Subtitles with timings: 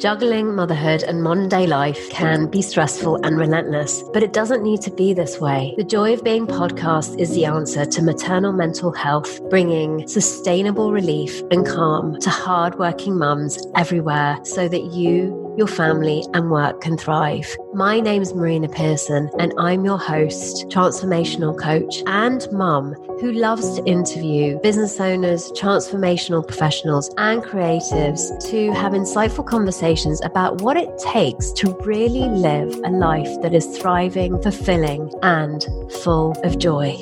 [0.00, 4.80] Juggling motherhood and modern day life can be stressful and relentless, but it doesn't need
[4.80, 5.74] to be this way.
[5.76, 11.42] The Joy of Being podcast is the answer to maternal mental health, bringing sustainable relief
[11.50, 17.56] and calm to hardworking mums everywhere so that you your family and work can thrive.
[17.74, 23.84] My name's Marina Pearson, and I'm your host, transformational coach, and mum who loves to
[23.84, 31.52] interview business owners, transformational professionals, and creatives to have insightful conversations about what it takes
[31.52, 35.64] to really live a life that is thriving, fulfilling, and
[36.02, 36.98] full of joy.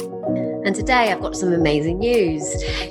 [0.69, 2.45] And today I've got some amazing news.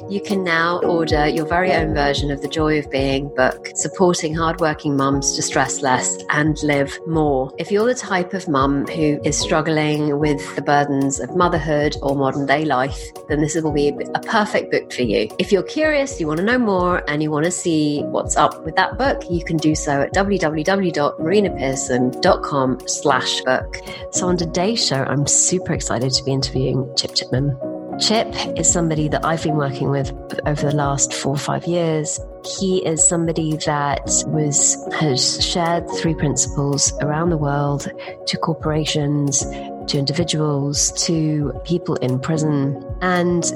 [0.09, 4.33] You can now order your very own version of the Joy of Being book, supporting
[4.33, 7.53] hardworking mums to stress less and live more.
[7.59, 12.15] If you're the type of mum who is struggling with the burdens of motherhood or
[12.15, 15.29] modern day life, then this will be a perfect book for you.
[15.37, 18.65] If you're curious, you want to know more, and you want to see what's up
[18.65, 23.77] with that book, you can do so at www.marinapearson.com slash book.
[24.09, 27.55] So on today's show, I'm super excited to be interviewing Chip Chipman.
[27.99, 30.11] Chip is somebody that I've been working with
[30.45, 32.19] over the last four or five years.
[32.59, 37.91] He is somebody that was has shared three principles around the world
[38.27, 39.39] to corporations,
[39.87, 43.51] to individuals, to people in prison, and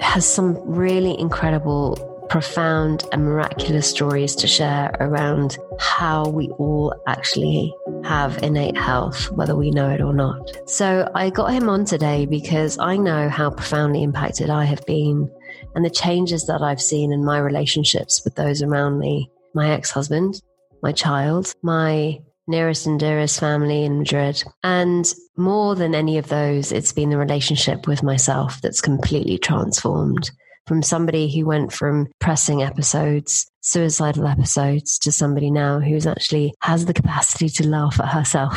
[0.00, 7.74] has some really incredible profound and miraculous stories to share around how we all actually
[8.04, 10.50] have innate health, whether we know it or not.
[10.68, 15.30] So I got him on today because I know how profoundly impacted I have been
[15.74, 19.90] and the changes that I've seen in my relationships with those around me my ex
[19.90, 20.42] husband,
[20.82, 24.42] my child, my nearest and dearest family in Madrid.
[24.62, 30.30] And more than any of those, it's been the relationship with myself that's completely transformed
[30.66, 36.86] from somebody who went from pressing episodes, suicidal episodes, to somebody now who's actually has
[36.86, 38.56] the capacity to laugh at herself.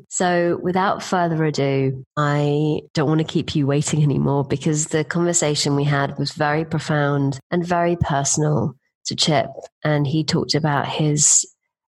[0.10, 5.76] so, without further ado, I don't want to keep you waiting anymore because the conversation
[5.76, 8.74] we had was very profound and very personal
[9.06, 9.48] to Chip.
[9.84, 11.46] And he talked about his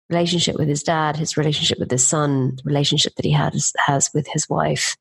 [0.08, 4.10] relationship with his dad, his relationship with his son, the relationship that he has, has
[4.12, 4.96] with his wife.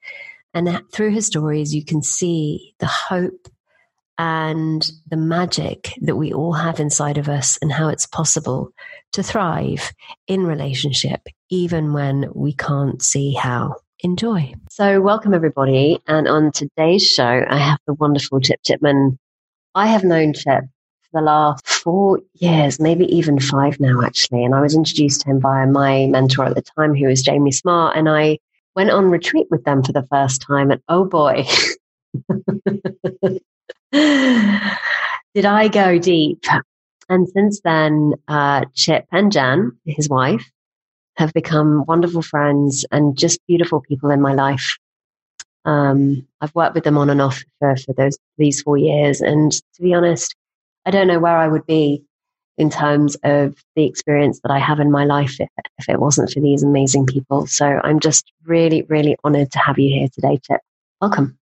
[0.54, 3.48] And through his stories, you can see the hope
[4.20, 8.70] and the magic that we all have inside of us and how it's possible
[9.14, 9.94] to thrive
[10.28, 13.78] in relationship, even when we can't see how.
[14.02, 14.54] Enjoy.
[14.70, 16.00] So, welcome everybody.
[16.06, 19.18] And on today's show, I have the wonderful Chip Chipman.
[19.74, 24.44] I have known Chip for the last four years, maybe even five now, actually.
[24.44, 27.52] And I was introduced to him by my mentor at the time, who was Jamie
[27.52, 27.98] Smart.
[27.98, 28.38] And I
[28.76, 30.72] went on retreat with them for the first time.
[30.72, 31.46] And oh boy.
[35.34, 36.46] did I go deep?
[37.10, 40.46] And since then, uh, Chip and Jan, his wife,
[41.18, 44.78] have become wonderful friends and just beautiful people in my life.
[45.66, 49.52] Um, I've worked with them on and off for, for those these four years, and
[49.52, 50.36] to be honest,
[50.86, 52.04] I don't know where I would be
[52.60, 56.30] in terms of the experience that I have in my life if, if it wasn't
[56.30, 57.48] for these amazing people.
[57.48, 60.62] So I'm just really, really honored to have you here today, Chip.
[61.02, 61.39] Welcome.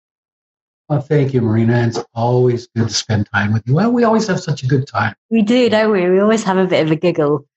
[0.94, 1.88] Well, thank you, Marina.
[1.88, 3.74] It's always good to spend time with you.
[3.74, 5.16] Well, we always have such a good time.
[5.32, 6.08] We do, don't we?
[6.08, 7.48] We always have a bit of a giggle.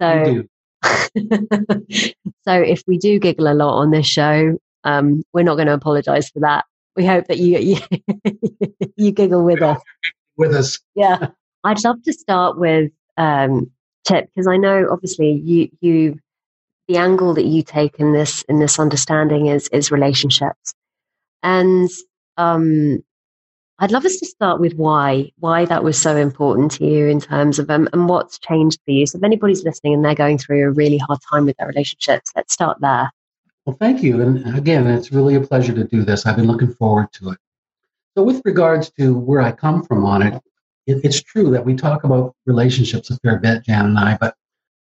[0.00, 0.44] So,
[0.82, 5.74] so if we do giggle a lot on this show, um, we're not going to
[5.74, 6.64] apologize for that.
[6.96, 7.76] We hope that you you,
[8.96, 9.82] you giggle with us.
[10.38, 11.28] With us, yeah.
[11.64, 13.70] I'd love to start with um,
[14.08, 16.18] Chip because I know obviously you you
[16.88, 20.72] the angle that you take in this in this understanding is is relationships,
[21.42, 21.90] and
[22.36, 23.02] um,
[23.78, 27.20] I'd love us to start with why, why that was so important to you in
[27.20, 29.06] terms of um, and what's changed for you.
[29.06, 32.32] So if anybody's listening and they're going through a really hard time with their relationships,
[32.34, 33.10] let's start there.
[33.66, 34.22] Well, thank you.
[34.22, 36.24] And again, it's really a pleasure to do this.
[36.24, 37.38] I've been looking forward to it.
[38.16, 40.42] So with regards to where I come from on it,
[40.86, 44.36] it it's true that we talk about relationships a fair bit, Jan and I, but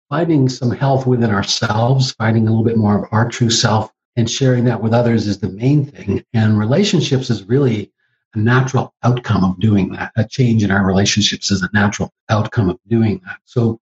[0.09, 4.29] finding some health within ourselves, finding a little bit more of our true self and
[4.29, 6.23] sharing that with others is the main thing.
[6.33, 7.91] And relationships is really
[8.33, 10.11] a natural outcome of doing that.
[10.15, 13.37] A change in our relationships is a natural outcome of doing that.
[13.45, 13.79] So,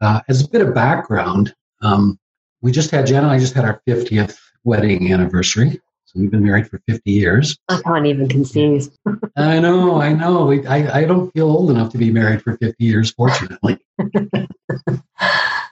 [0.00, 2.18] uh, as a bit of background, um,
[2.60, 5.80] we just had Jen and I just had our 50th wedding anniversary.
[6.04, 7.56] So we've been married for 50 years.
[7.68, 8.88] I can't even conceive.
[9.36, 10.52] I know, I know.
[10.52, 13.78] I, I don't feel old enough to be married for 50 years, fortunately.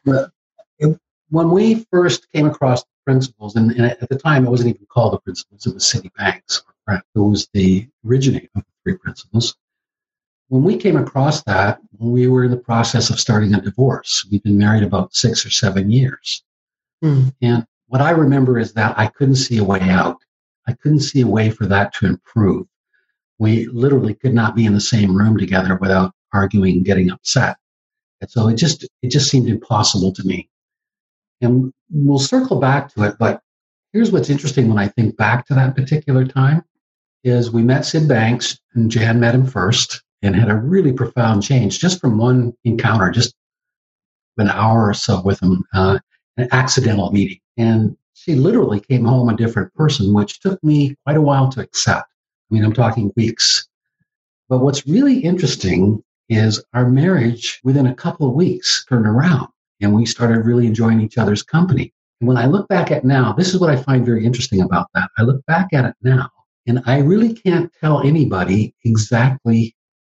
[0.05, 0.31] but
[0.79, 0.99] it,
[1.31, 5.13] when we first came across principles, and, and, at the time it wasn't even called
[5.13, 6.63] the principles, it was Sydney Banks.
[6.89, 7.03] Right?
[7.15, 9.57] It was the originator of the three principles.
[10.49, 14.27] when we came across that, we were in the process of starting a divorce.
[14.31, 16.43] We'd been married about six or seven years.
[17.03, 17.35] Mm.
[17.41, 20.19] And what I remember is that I couldn't see a way out.
[20.67, 22.67] I couldn't see a way for that to improve.
[23.39, 27.57] We literally could not be in the same room together without arguing and getting upset.
[28.21, 30.49] And so it just it just seemed impossible to me.
[31.45, 33.41] And we'll circle back to it, but
[33.93, 36.63] here's what's interesting when I think back to that particular time
[37.23, 41.43] is we met Sid Banks and Jan met him first and had a really profound
[41.43, 43.35] change just from one encounter, just
[44.37, 45.99] an hour or so with him, uh,
[46.37, 47.39] an accidental meeting.
[47.57, 51.61] And she literally came home a different person, which took me quite a while to
[51.61, 52.09] accept.
[52.51, 53.69] I mean, I'm talking weeks.
[54.49, 59.49] But what's really interesting is our marriage within a couple of weeks turned around
[59.81, 61.93] and we started really enjoying each other's company.
[62.21, 64.89] And when I look back at now, this is what I find very interesting about
[64.95, 65.11] that.
[65.19, 66.31] I look back at it now
[66.67, 69.75] and I really can't tell anybody exactly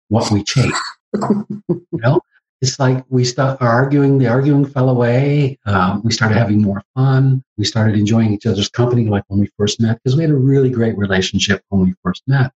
[0.09, 0.77] what we changed.
[1.15, 2.21] you know,
[2.63, 5.59] it's like we start arguing, the arguing fell away.
[5.67, 7.43] Um, we started having more fun.
[7.59, 10.37] We started enjoying each other's company like when we first met because we had a
[10.37, 12.53] really great relationship when we first met.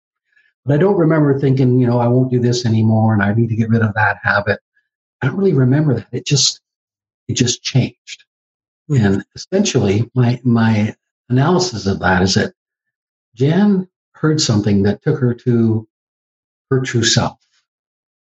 [0.65, 3.49] But I don't remember thinking, you know, I won't do this anymore and I need
[3.49, 4.61] to get rid of that habit.
[5.23, 6.07] I don't really remember that.
[6.13, 6.61] It just,
[7.31, 8.25] it just changed.
[8.91, 9.05] Mm-hmm.
[9.05, 10.95] And essentially my, my
[11.29, 12.55] analysis of that is that
[13.35, 15.89] Jan heard something that took her to
[16.71, 17.39] her true self,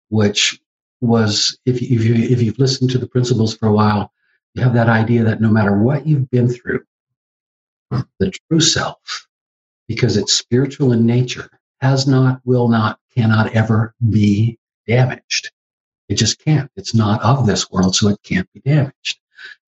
[0.08, 0.58] which
[1.00, 4.10] was if you, if you if you've listened to the principles for a while,
[4.54, 6.84] you have that idea that no matter what you've been through,
[8.18, 9.28] the true self,
[9.86, 11.50] because it's spiritual in nature,
[11.80, 15.50] has not, will not, cannot ever be damaged.
[16.14, 16.70] It just can't.
[16.76, 19.18] It's not of this world, so it can't be damaged.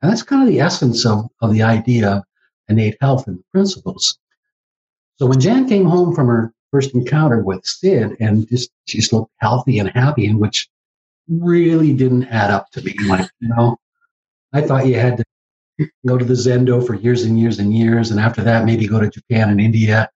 [0.01, 2.23] And that's kind of the essence of, of the idea of
[2.69, 4.17] innate health and the principles.
[5.17, 9.13] So when Jan came home from her first encounter with Sid and just she just
[9.13, 10.69] looked healthy and happy, and which
[11.29, 12.95] really didn't add up to me.
[13.09, 13.77] Like, you know,
[14.53, 18.13] I thought you had to go to the Zendo for years and years and years,
[18.13, 20.09] and after that, maybe go to Japan and India,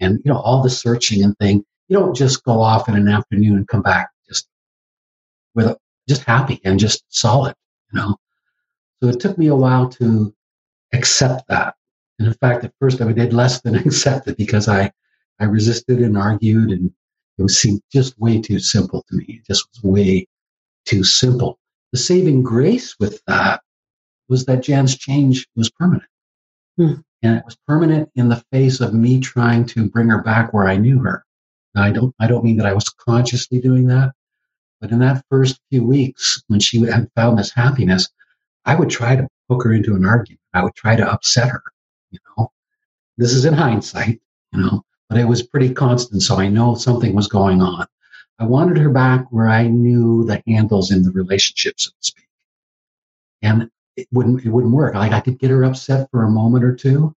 [0.00, 1.62] and you know, all the searching and thing.
[1.88, 4.08] You don't just go off in an afternoon and come back
[5.54, 5.76] with
[6.08, 7.54] just happy and just solid,
[7.92, 8.16] you know.
[9.02, 10.34] So it took me a while to
[10.92, 11.74] accept that.
[12.18, 14.90] And in fact, at first I did less than accept it because I,
[15.38, 16.92] I resisted and argued and
[17.38, 19.24] it seemed just way too simple to me.
[19.28, 20.26] It just was way
[20.84, 21.58] too simple.
[21.92, 23.62] The saving grace with that
[24.28, 26.08] was that Jan's change was permanent.
[26.76, 26.94] Hmm.
[27.22, 30.68] And it was permanent in the face of me trying to bring her back where
[30.68, 31.24] I knew her.
[31.74, 34.12] Now, I don't, I don't mean that I was consciously doing that,
[34.80, 38.08] but in that first few weeks when she had found this happiness,
[38.64, 40.40] I would try to hook her into an argument.
[40.54, 41.62] I would try to upset her.
[42.10, 42.52] You know,
[43.16, 44.20] this is in hindsight,
[44.52, 46.22] you know, but it was pretty constant.
[46.22, 47.86] So I know something was going on.
[48.38, 52.28] I wanted her back where I knew the handles in the relationship, so to speak.
[53.42, 54.94] And it wouldn't, it wouldn't work.
[54.94, 57.14] Like I could get her upset for a moment or two.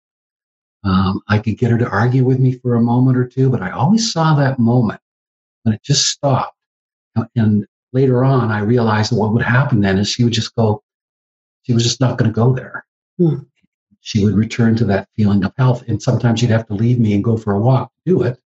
[0.83, 3.61] Um, I could get her to argue with me for a moment or two, but
[3.61, 4.99] I always saw that moment
[5.61, 6.55] when it just stopped.
[7.35, 10.83] And later on, I realized that what would happen then is she would just go,
[11.63, 12.85] she was just not going to go there.
[13.17, 13.43] Hmm.
[14.01, 15.83] She would return to that feeling of health.
[15.87, 18.39] And sometimes she'd have to leave me and go for a walk to do it,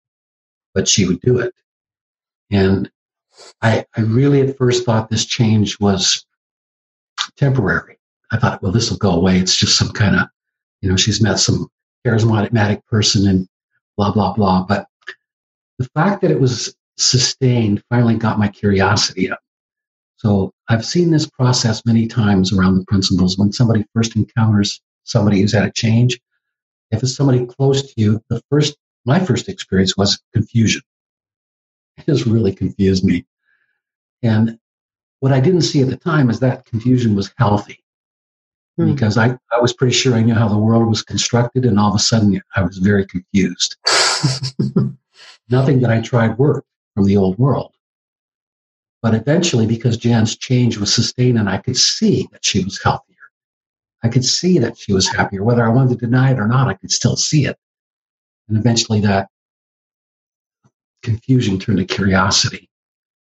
[0.73, 1.53] but she would do it.
[2.51, 2.91] And
[3.61, 6.25] I, I really at first thought this change was
[7.37, 7.97] temporary.
[8.31, 9.37] I thought, well, this will go away.
[9.37, 10.27] It's just some kind of,
[10.81, 11.67] you know, she's met some
[12.05, 13.47] charismatic person and
[13.97, 14.65] blah, blah, blah.
[14.67, 14.87] But
[15.79, 19.39] the fact that it was sustained finally got my curiosity up.
[20.17, 23.37] So I've seen this process many times around the principles.
[23.37, 26.19] When somebody first encounters somebody who's had a change,
[26.91, 30.81] if it's somebody close to you, the first, my first experience was confusion.
[31.97, 33.25] It just really confused me.
[34.21, 34.59] And
[35.21, 37.81] what I didn't see at the time is that confusion was healthy
[38.77, 38.91] hmm.
[38.93, 41.89] because I, I was pretty sure I knew how the world was constructed, and all
[41.89, 43.77] of a sudden I was very confused.
[45.49, 47.73] Nothing that I tried worked from the old world.
[49.01, 53.15] But eventually, because Jan's change was sustained and I could see that she was healthier,
[54.03, 55.43] I could see that she was happier.
[55.43, 57.57] Whether I wanted to deny it or not, I could still see it.
[58.47, 59.29] And eventually that
[61.03, 62.69] confusion turned to curiosity.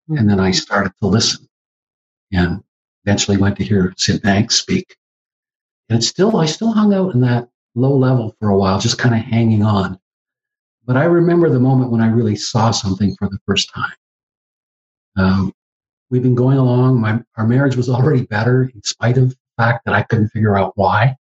[0.10, 0.20] Mm-hmm.
[0.20, 1.48] And then I started to listen
[2.32, 2.64] and
[3.06, 4.96] eventually went to hear Sid Banks speak.
[5.90, 8.98] And it's still, I still hung out in that low level for a while, just
[8.98, 10.00] kind of hanging on.
[10.86, 13.96] But I remember the moment when I really saw something for the first time.
[15.16, 15.54] Um,
[16.10, 17.00] we've been going along.
[17.00, 20.58] My, our marriage was already better in spite of the fact that I couldn't figure
[20.58, 21.16] out why.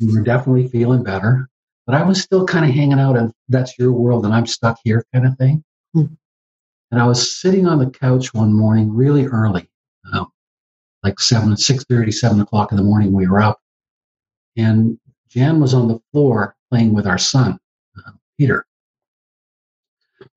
[0.00, 1.48] we were definitely feeling better
[1.86, 4.78] but I was still kind of hanging out and that's your world and I'm stuck
[4.84, 5.64] here kind of thing.
[5.94, 6.06] Hmm.
[6.90, 9.68] And I was sitting on the couch one morning really early,
[10.12, 10.30] um,
[11.02, 13.58] like 7, 6.30, 7 o'clock in the morning we were up.
[14.56, 14.98] And
[15.28, 17.58] Jan was on the floor playing with our son, uh,
[18.42, 18.66] Peter.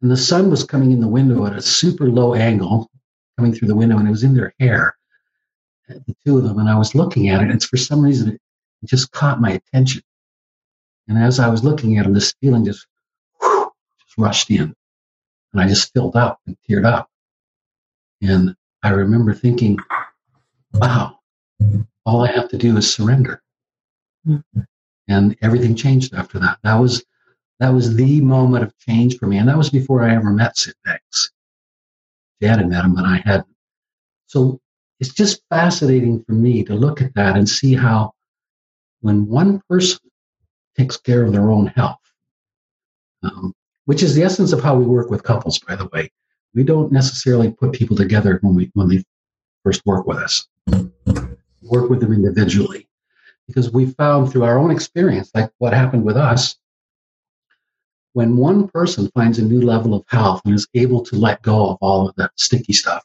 [0.03, 2.91] And the sun was coming in the window at a super low angle,
[3.35, 4.95] coming through the window, and it was in their hair,
[5.87, 6.59] the two of them.
[6.59, 8.39] And I was looking at it, and for some reason, it
[8.85, 10.03] just caught my attention.
[11.07, 12.85] And as I was looking at them, this feeling just,
[13.41, 14.75] whew, just rushed in.
[15.53, 17.09] And I just filled up and teared up.
[18.21, 19.79] And I remember thinking,
[20.73, 21.17] wow,
[22.05, 23.41] all I have to do is surrender.
[24.27, 24.61] Mm-hmm.
[25.07, 26.59] And everything changed after that.
[26.61, 27.03] That was
[27.59, 29.37] that was the moment of change for me.
[29.37, 31.31] And that was before I ever met Sid Banks.
[32.41, 33.47] Dad had met him, but I hadn't.
[34.27, 34.59] So
[34.99, 38.13] it's just fascinating for me to look at that and see how
[39.01, 39.99] when one person
[40.77, 41.99] takes care of their own health,
[43.23, 43.53] um,
[43.85, 46.11] which is the essence of how we work with couples, by the way.
[46.53, 49.03] We don't necessarily put people together when we when they
[49.63, 50.47] first work with us.
[51.61, 52.87] work with them individually
[53.47, 56.57] because we found through our own experience, like what happened with us,
[58.15, 61.71] when one person finds a new level of health and is able to let go
[61.71, 63.03] of all of that sticky stuff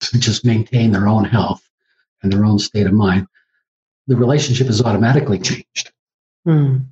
[0.00, 1.62] to just maintain their own health
[2.22, 3.26] and their own state of mind,
[4.06, 5.92] the relationship is automatically changed.
[6.48, 6.86] Mm.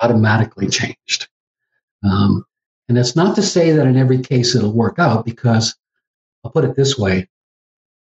[0.00, 1.28] Automatically changed.
[2.02, 2.42] Um,
[2.88, 5.76] and that's not to say that in every case it'll work out because
[6.42, 7.28] I'll put it this way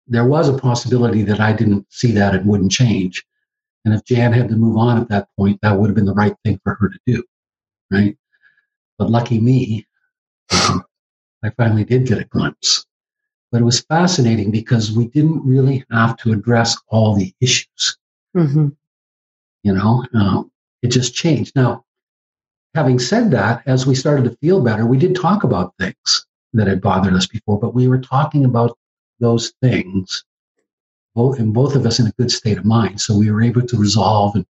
[0.08, 3.26] there was a possibility that I didn't see that it wouldn't change.
[3.84, 6.14] And if Jan had to move on at that point, that would have been the
[6.14, 7.24] right thing for her to do.
[7.92, 8.16] Right.
[8.98, 9.86] But lucky me,
[10.52, 10.84] um,
[11.44, 12.86] I finally did get a glimpse.
[13.52, 17.98] But it was fascinating because we didn't really have to address all the issues.
[18.36, 18.70] Mm-hmm.
[19.64, 21.56] You know, um, it just changed.
[21.56, 21.86] Now,
[22.74, 26.68] having said that, as we started to feel better, we did talk about things that
[26.68, 28.78] had bothered us before, but we were talking about
[29.20, 30.24] those things,
[31.14, 33.00] both and both of us in a good state of mind.
[33.00, 34.46] So we were able to resolve and,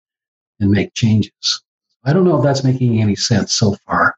[0.61, 1.63] and make changes.
[2.05, 4.17] I don't know if that's making any sense so far.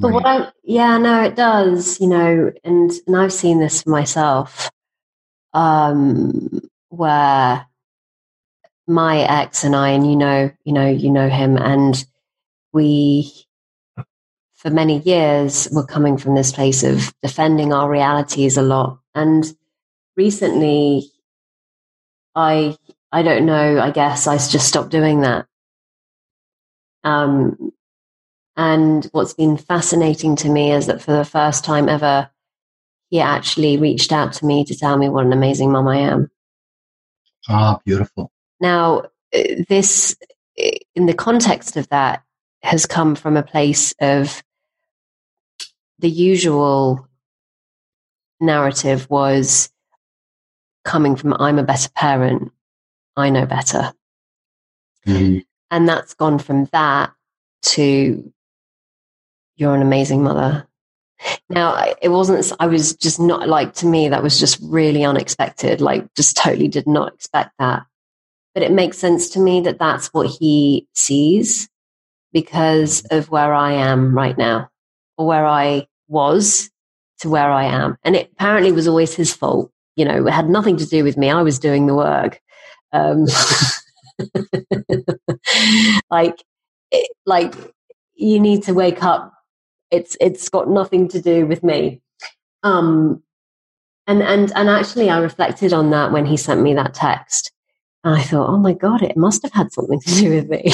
[0.00, 3.90] But what I, yeah, no, it does, you know, and, and I've seen this for
[3.90, 4.70] myself,
[5.52, 7.66] um, where
[8.86, 12.02] my ex and I, and you know, you know, you know him, and
[12.72, 13.30] we,
[14.54, 19.00] for many years, were coming from this place of defending our realities a lot.
[19.14, 19.44] And
[20.16, 21.10] recently,
[22.34, 22.76] I,
[23.12, 25.46] I don't know, I guess I just stopped doing that.
[27.04, 27.69] Um,
[28.60, 32.28] and what's been fascinating to me is that for the first time ever,
[33.08, 36.30] he actually reached out to me to tell me what an amazing mom I am.
[37.48, 38.30] Ah, beautiful.
[38.60, 40.14] Now, uh, this,
[40.94, 42.22] in the context of that,
[42.62, 44.42] has come from a place of
[45.98, 47.08] the usual
[48.40, 49.70] narrative was
[50.84, 52.52] coming from I'm a better parent,
[53.16, 53.94] I know better.
[55.06, 55.46] Mm.
[55.70, 57.14] And that's gone from that
[57.62, 58.30] to
[59.60, 60.66] you're an amazing mother.
[61.50, 65.82] Now, it wasn't, I was just not like, to me, that was just really unexpected.
[65.82, 67.84] Like, just totally did not expect that.
[68.54, 71.68] But it makes sense to me that that's what he sees
[72.32, 74.70] because of where I am right now
[75.18, 76.70] or where I was
[77.20, 77.98] to where I am.
[78.02, 79.70] And it apparently was always his fault.
[79.96, 81.30] You know, it had nothing to do with me.
[81.30, 82.40] I was doing the work.
[82.92, 83.26] Um,
[86.10, 86.42] like,
[86.90, 87.54] it, like
[88.14, 89.34] you need to wake up
[89.90, 92.00] it's it's got nothing to do with me.
[92.62, 93.22] Um,
[94.06, 97.52] and and and actually, I reflected on that when he sent me that text.
[98.02, 100.72] And I thought, oh my god, it must have had something to do with me.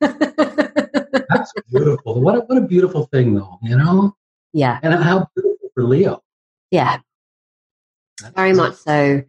[0.00, 2.20] That's beautiful.
[2.20, 3.58] What a, what a beautiful thing, though.
[3.62, 4.16] You know.
[4.52, 4.78] Yeah.
[4.82, 6.22] And how beautiful for Leo.
[6.70, 6.98] Yeah.
[8.20, 9.22] That's Very much so.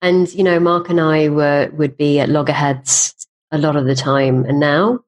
[0.00, 3.14] And you know, Mark and I were would be at loggerheads
[3.50, 5.00] a lot of the time, and now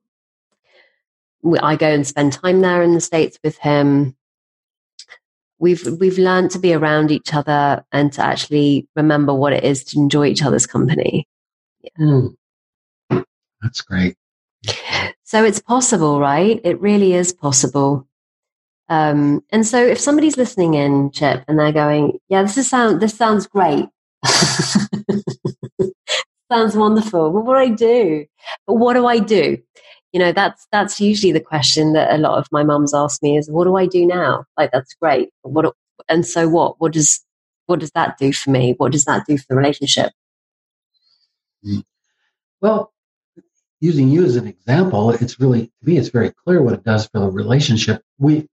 [1.60, 4.16] I go and spend time there in the States with him.
[5.58, 9.84] We've, we've learned to be around each other and to actually remember what it is
[9.84, 11.28] to enjoy each other's company.
[11.82, 11.90] Yeah.
[12.00, 12.36] Mm.
[13.62, 14.16] That's great.
[15.22, 16.60] So it's possible, right?
[16.64, 18.06] It really is possible.
[18.88, 23.00] Um, and so if somebody's listening in, Chip, and they're going, yeah, this is sound,
[23.00, 23.86] this sounds great.
[26.50, 27.30] sounds wonderful.
[27.30, 28.26] What do I do?
[28.66, 29.58] But what do I do?
[30.12, 33.36] You know that's that's usually the question that a lot of my mums ask me
[33.36, 35.74] is what do i do now like that's great what
[36.08, 37.24] and so what what does
[37.66, 40.12] what does that do for me what does that do for the relationship
[41.66, 41.82] mm.
[42.60, 42.92] well
[43.80, 47.06] using you as an example it's really to me it's very clear what it does
[47.06, 48.46] for the relationship we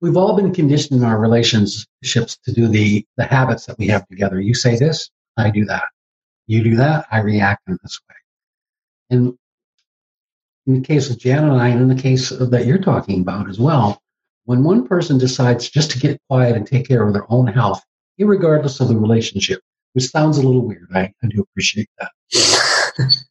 [0.00, 4.06] we've all been conditioned in our relationships to do the the habits that we have
[4.08, 4.40] together.
[4.40, 5.84] You say this, I do that.
[6.46, 8.14] You do that, I react in this way.
[9.10, 9.34] And
[10.70, 13.20] in the case of Janet and I, and in the case of, that you're talking
[13.20, 14.00] about as well,
[14.44, 17.82] when one person decides just to get quiet and take care of their own health,
[18.18, 19.60] regardless of the relationship,
[19.94, 22.12] which sounds a little weird, I, I do appreciate that.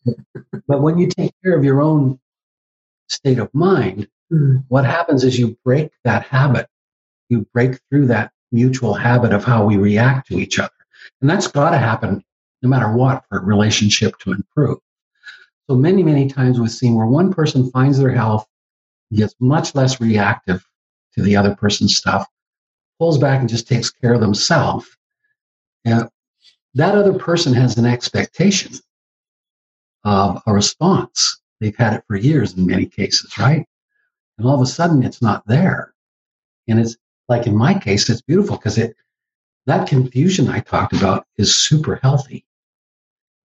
[0.67, 2.19] but when you take care of your own
[3.07, 4.63] state of mind, mm.
[4.67, 6.67] what happens is you break that habit.
[7.29, 10.71] You break through that mutual habit of how we react to each other.
[11.21, 12.23] And that's got to happen
[12.61, 14.79] no matter what for a relationship to improve.
[15.69, 18.47] So many, many times we've seen where one person finds their health,
[19.13, 20.67] gets much less reactive
[21.13, 22.27] to the other person's stuff,
[22.97, 24.87] pulls back and just takes care of themselves.
[25.85, 26.09] And
[26.73, 28.73] that other person has an expectation
[30.03, 31.39] of a response.
[31.59, 33.63] They've had it for years in many cases, right?
[34.39, 35.93] And all of a sudden it's not there.
[36.67, 36.97] And it's
[37.27, 38.95] like in my case, it's beautiful because it
[39.67, 42.43] that confusion I talked about is super healthy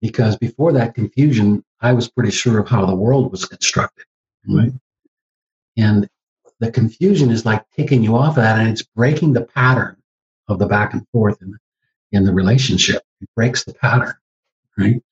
[0.00, 4.04] because before that confusion, I was pretty sure of how the world was constructed.
[4.48, 4.58] Mm-hmm.
[4.58, 4.72] Right.
[5.76, 6.08] And
[6.60, 9.96] the confusion is like taking you off of that and it's breaking the pattern
[10.48, 11.56] of the back and forth in,
[12.12, 13.02] in the relationship.
[13.20, 14.14] It breaks the pattern,
[14.78, 15.02] right?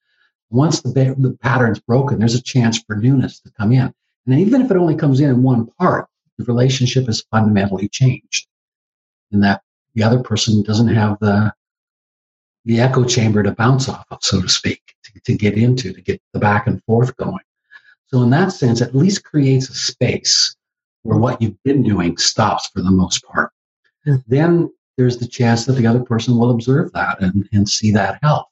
[0.50, 3.92] Once the, the pattern's broken, there's a chance for newness to come in.
[4.26, 6.06] And even if it only comes in in one part,
[6.38, 8.46] the relationship is fundamentally changed
[9.30, 9.62] in that
[9.94, 11.52] the other person doesn't have the
[12.64, 16.00] the echo chamber to bounce off of, so to speak, to, to get into, to
[16.00, 17.42] get the back and forth going.
[18.06, 20.54] So in that sense, at least creates a space
[21.02, 23.50] where what you've been doing stops for the most part.
[24.06, 24.18] Yeah.
[24.26, 28.18] Then there's the chance that the other person will observe that and, and see that
[28.22, 28.46] health.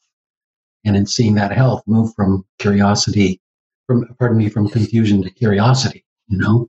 [0.85, 3.40] And in seeing that health move from curiosity,
[3.87, 6.69] from, pardon me, from confusion to curiosity, you know?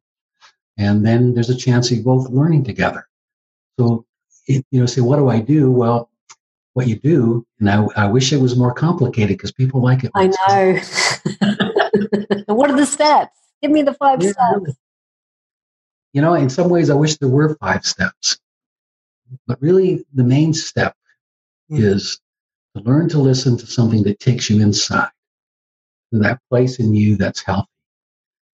[0.78, 3.08] And then there's a chance of both learning together.
[3.80, 4.06] So,
[4.48, 5.72] it, you know, say, what do I do?
[5.72, 6.11] Well,
[6.74, 7.46] what you do.
[7.60, 10.12] And I, I wish it was more complicated because people like it.
[10.16, 10.80] I know.
[12.54, 13.38] what are the steps?
[13.62, 14.32] Give me the five yeah.
[14.32, 14.78] steps.
[16.14, 18.38] You know, in some ways, I wish there were five steps.
[19.48, 20.96] But really, the main step
[21.72, 21.84] mm-hmm.
[21.84, 22.20] is
[22.76, 25.10] to learn to listen to something that takes you inside,
[26.14, 27.68] to that place in you that's healthy.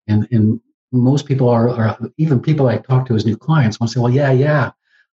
[0.06, 0.60] And, and
[0.92, 4.00] most people are, are, even people I talk to as new clients want to say,
[4.00, 4.72] well, yeah, yeah,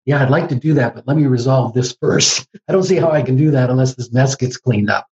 [0.07, 2.47] yeah, I'd like to do that, but let me resolve this first.
[2.69, 5.05] I don't see how I can do that unless this mess gets cleaned up.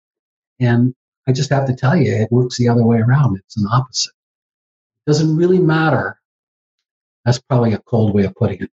[0.60, 0.94] And
[1.26, 3.38] I just have to tell you, it works the other way around.
[3.38, 4.12] It's an opposite.
[4.12, 6.20] It doesn't really matter.
[7.24, 8.70] That's probably a cold way of putting it.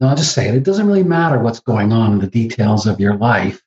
[0.00, 0.54] No, I'll just say it.
[0.54, 3.60] It doesn't really matter what's going on in the details of your life.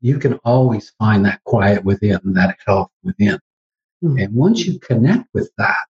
[0.00, 3.40] You can always find that quiet within, that health within.
[4.04, 4.18] Mm-hmm.
[4.18, 5.86] And once you connect with that,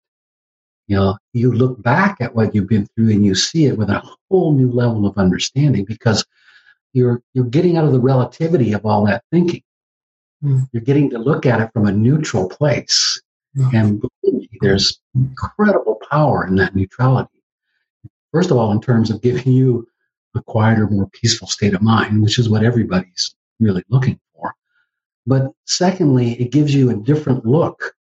[0.86, 3.90] you know, you look back at what you've been through and you see it with
[3.90, 6.24] a whole new level of understanding because
[6.92, 9.62] you're you're getting out of the relativity of all that thinking.
[10.42, 10.68] Mm.
[10.72, 13.20] You're getting to look at it from a neutral place.
[13.56, 13.74] Mm.
[13.74, 17.30] And me, there's incredible power in that neutrality.
[18.32, 19.86] First of all, in terms of giving you
[20.36, 24.54] a quieter, more peaceful state of mind, which is what everybody's really looking for.
[25.26, 27.94] But secondly, it gives you a different look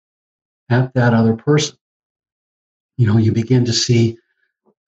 [0.68, 1.76] at that other person
[2.96, 4.16] you know, you begin to see,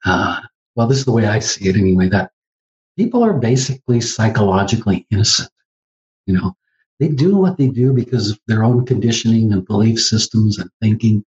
[0.05, 0.41] uh,
[0.75, 2.31] well, this is the way I see it anyway, that
[2.97, 5.51] people are basically psychologically innocent.
[6.27, 6.57] You know,
[6.99, 11.25] they do what they do because of their own conditioning and belief systems and thinking.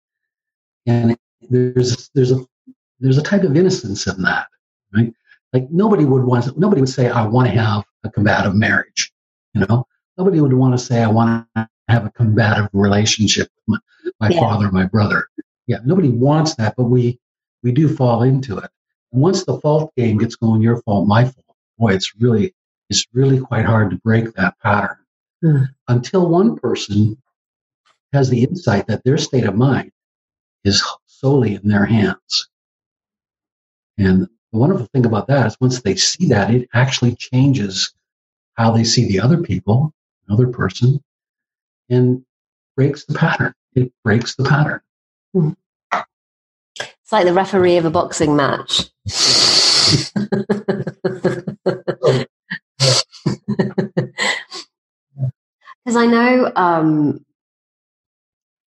[0.85, 1.17] And
[1.49, 2.45] there's, there's a,
[2.99, 4.47] there's a type of innocence in that,
[4.93, 5.13] right?
[5.53, 9.11] Like nobody would want, nobody would say, I want to have a combative marriage.
[9.53, 9.87] You know,
[10.17, 13.81] nobody would want to say, I want to have a combative relationship with
[14.19, 14.39] my, my yeah.
[14.39, 15.27] father, my brother
[15.69, 17.19] yeah, nobody wants that, but we
[17.61, 18.71] we do fall into it.
[19.13, 21.55] And once the fault game gets going, your fault, my fault.
[21.77, 22.55] Boy, it's really
[22.89, 24.97] it's really quite hard to break that pattern
[25.43, 25.67] mm.
[25.87, 27.21] until one person
[28.13, 29.91] has the insight that their state of mind
[30.63, 32.49] is solely in their hands.
[33.99, 37.93] And the wonderful thing about that is once they see that, it actually changes
[38.55, 39.93] how they see the other people,
[40.27, 40.99] another person,
[41.89, 42.25] and
[42.75, 43.53] breaks the pattern.
[43.75, 44.81] It breaks the pattern.
[47.09, 48.85] It's like the referee of a boxing match.
[55.83, 57.25] Because I know, um,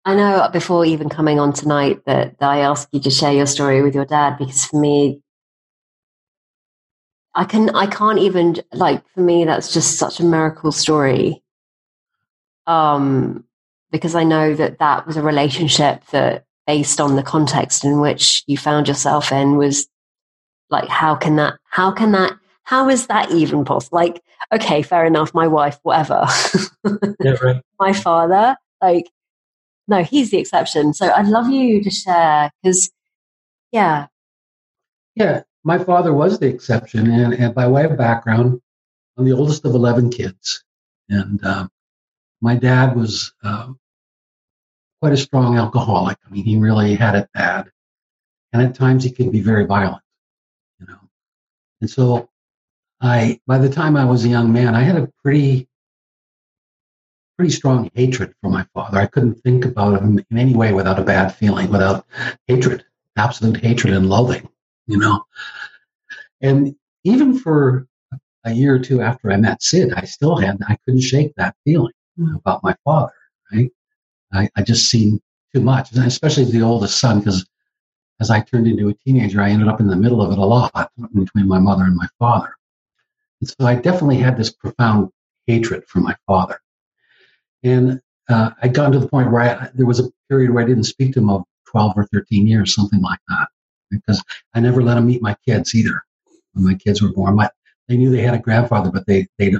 [0.05, 3.47] I know before even coming on tonight that, that I asked you to share your
[3.47, 5.21] story with your dad because for me,
[7.35, 11.43] I can I can't even like for me that's just such a miracle story.
[12.65, 13.43] Um,
[13.91, 18.43] because I know that that was a relationship that, based on the context in which
[18.47, 19.87] you found yourself in, was
[20.69, 23.97] Like, how can that, how can that, how is that even possible?
[23.97, 24.21] Like,
[24.53, 26.25] okay, fair enough, my wife, whatever.
[27.19, 27.61] yeah, right.
[27.79, 29.09] my father, like,
[29.87, 30.93] no, he's the exception.
[30.93, 32.91] So I'd love you to share because,
[33.71, 34.07] yeah.
[35.15, 37.11] Yeah, my father was the exception.
[37.11, 38.61] And, and by way of background,
[39.17, 40.63] I'm the oldest of 11 kids.
[41.09, 41.67] And uh,
[42.41, 43.73] my dad was uh,
[45.01, 46.17] quite a strong alcoholic.
[46.25, 47.71] I mean, he really had it bad.
[48.53, 50.03] And at times he could be very violent,
[50.79, 50.99] you know.
[51.81, 52.29] And so
[53.01, 55.67] I, by the time I was a young man, I had a pretty,
[57.37, 58.99] pretty strong hatred for my father.
[58.99, 62.05] I couldn't think about him in any way without a bad feeling, without
[62.47, 62.85] hatred,
[63.17, 64.47] absolute hatred and loathing,
[64.85, 65.23] you know.
[66.41, 67.87] And even for
[68.43, 71.55] a year or two after I met Sid, I still had, I couldn't shake that
[71.63, 72.35] feeling mm.
[72.35, 73.13] about my father,
[73.51, 73.71] right?
[74.33, 75.21] I, I just seen
[75.53, 77.45] too much, especially the oldest son, because
[78.19, 80.45] as I turned into a teenager, I ended up in the middle of it a
[80.45, 82.55] lot between my mother and my father.
[83.41, 85.09] And so I definitely had this profound
[85.47, 86.61] hatred for my father.
[87.63, 90.67] And uh, I'd gotten to the point where I, there was a period where I
[90.67, 93.47] didn't speak to him of 12 or 13 years, something like that,
[93.89, 96.03] because I never let him meet my kids either.
[96.53, 97.49] When my kids were born, my,
[97.87, 99.53] they knew they had a grandfather, but they, they,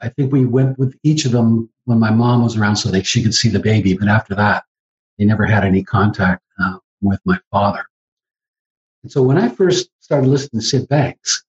[0.00, 3.06] I think we went with each of them when my mom was around so that
[3.06, 3.96] she could see the baby.
[3.96, 4.64] But after that,
[5.16, 7.86] they never had any contact uh, with my father.
[9.02, 11.44] And so when I first started listening to Sid Banks,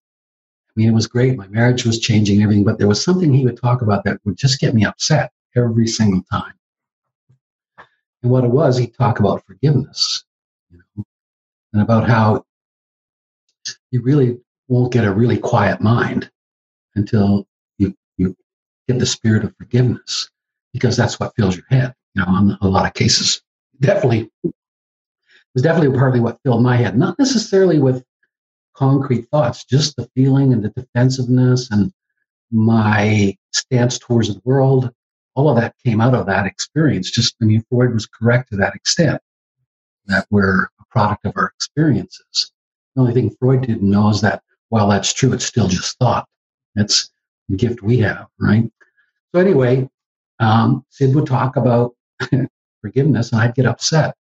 [0.69, 1.35] I mean, it was great.
[1.35, 4.37] My marriage was changing everything, but there was something he would talk about that would
[4.37, 6.53] just get me upset every single time.
[8.23, 10.23] And what it was, he'd talk about forgiveness,
[10.71, 11.03] you know,
[11.73, 12.45] and about how
[13.91, 16.31] you really won't get a really quiet mind
[16.95, 17.45] until
[18.97, 20.29] the spirit of forgiveness,
[20.73, 23.41] because that's what fills your head, you know, in a lot of cases.
[23.79, 24.29] Definitely
[25.53, 28.03] was definitely partly what filled my head, not necessarily with
[28.75, 31.91] concrete thoughts, just the feeling and the defensiveness and
[32.51, 34.91] my stance towards the world.
[35.35, 37.11] All of that came out of that experience.
[37.11, 39.21] Just, I mean, Freud was correct to that extent
[40.05, 42.51] that we're a product of our experiences.
[42.95, 46.27] The only thing Freud didn't know is that while that's true, it's still just thought.
[46.75, 47.11] It's
[47.47, 48.71] the gift we have, right?
[49.33, 49.89] So anyway,
[50.39, 51.95] um, Sid would talk about
[52.81, 54.15] forgiveness and I'd get upset.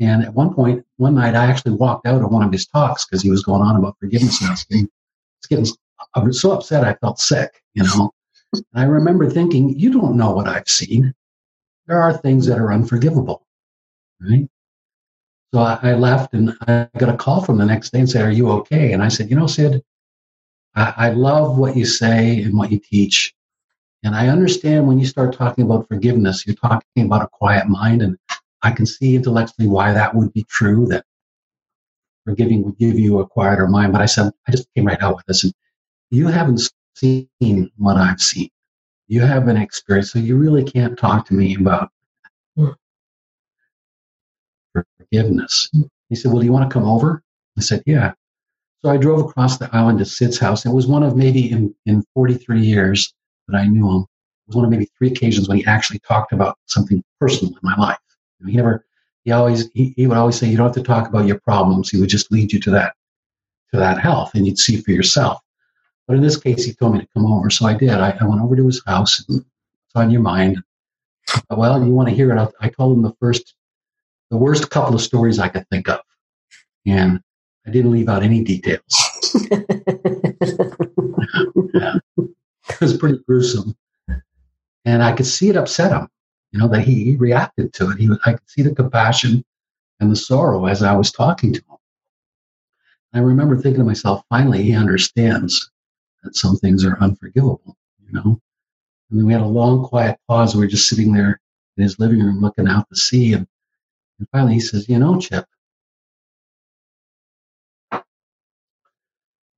[0.00, 3.06] And at one point, one night, I actually walked out of one of his talks
[3.06, 4.40] because he was going on about forgiveness.
[4.40, 5.66] And I was getting, was getting,
[6.14, 8.10] I was so upset I felt sick, you know.
[8.52, 11.14] And I remember thinking, you don't know what I've seen.
[11.86, 13.46] There are things that are unforgivable,
[14.20, 14.48] right?
[15.52, 18.24] So I, I left and I got a call from the next day and said,
[18.24, 18.92] Are you okay?
[18.92, 19.82] And I said, You know, Sid,
[20.74, 23.32] I, I love what you say and what you teach.
[24.04, 28.02] And I understand when you start talking about forgiveness, you're talking about a quiet mind
[28.02, 28.18] and
[28.62, 31.06] I can see intellectually why that would be true, that
[32.26, 33.92] forgiving would give you a quieter mind.
[33.92, 35.44] But I said, I just came right out with this.
[35.44, 35.54] And
[36.10, 38.50] you haven't seen what I've seen.
[39.08, 41.90] You haven't experienced, so you really can't talk to me about
[44.72, 45.70] forgiveness.
[46.10, 47.22] He said, Well, do you want to come over?
[47.56, 48.12] I said, Yeah.
[48.82, 50.66] So I drove across the island to Sid's house.
[50.66, 53.14] It was one of maybe in, in 43 years
[53.48, 54.06] that I knew him.
[54.46, 57.74] Was one of maybe three occasions when he actually talked about something personal in my
[57.76, 57.98] life.
[58.46, 58.84] He never,
[59.24, 61.88] he always, he, he would always say, you don't have to talk about your problems.
[61.88, 62.94] He would just lead you to that,
[63.72, 65.40] to that health and you'd see for yourself.
[66.06, 67.48] But in this case, he told me to come over.
[67.48, 67.88] So I did.
[67.90, 69.24] I, I went over to his house.
[69.28, 70.62] And, It's on your mind.
[71.34, 72.54] Uh, well, you want to hear it?
[72.60, 73.54] I told him the first,
[74.30, 76.00] the worst couple of stories I could think of.
[76.84, 77.20] And
[77.66, 78.82] I didn't leave out any details.
[82.84, 83.76] was pretty gruesome.
[84.84, 86.08] And I could see it upset him
[86.54, 87.98] you know, that he, he reacted to it.
[87.98, 89.44] He, I could see the compassion
[89.98, 91.76] and the sorrow as I was talking to him.
[93.12, 95.72] I remember thinking to myself, finally, he understands
[96.22, 98.40] that some things are unforgivable, you know?
[99.10, 100.54] And then we had a long, quiet pause.
[100.54, 101.40] We were just sitting there
[101.76, 103.32] in his living room looking out the sea.
[103.32, 103.48] And,
[104.20, 105.46] and finally he says, You know, Chip,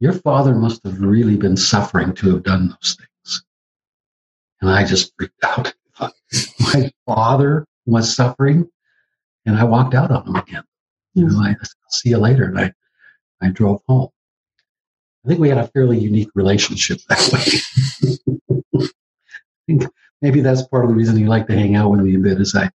[0.01, 3.11] your father must have really been suffering to have done those things.
[4.61, 5.75] And I just freaked out
[6.61, 8.69] my father was suffering,
[9.45, 10.63] and I walked out on him again.
[11.15, 12.73] You know, I will see you later, and I,
[13.41, 14.09] I drove home.
[15.25, 18.89] I think we had a fairly unique relationship that way.
[18.89, 19.87] I think
[20.23, 22.41] maybe that's part of the reason he liked to hang out with me a bit.
[22.41, 22.71] Is I,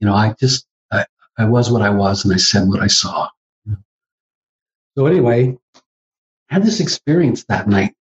[0.00, 1.04] you know, I just I,
[1.38, 3.28] I was what I was, and I said what I saw.
[4.96, 5.56] So anyway,
[6.50, 7.94] I had this experience that night.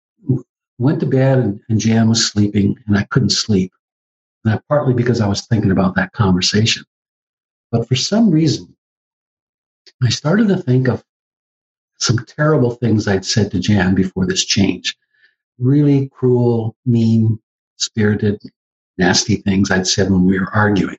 [0.78, 3.72] Went to bed, and, and Jan was sleeping, and I couldn't sleep.
[4.44, 6.84] And partly because I was thinking about that conversation.
[7.70, 8.74] But for some reason,
[10.02, 11.04] I started to think of
[11.98, 14.96] some terrible things I'd said to Jan before this change.
[15.58, 17.38] Really cruel, mean,
[17.76, 18.40] spirited,
[18.98, 20.98] nasty things I'd said when we were arguing.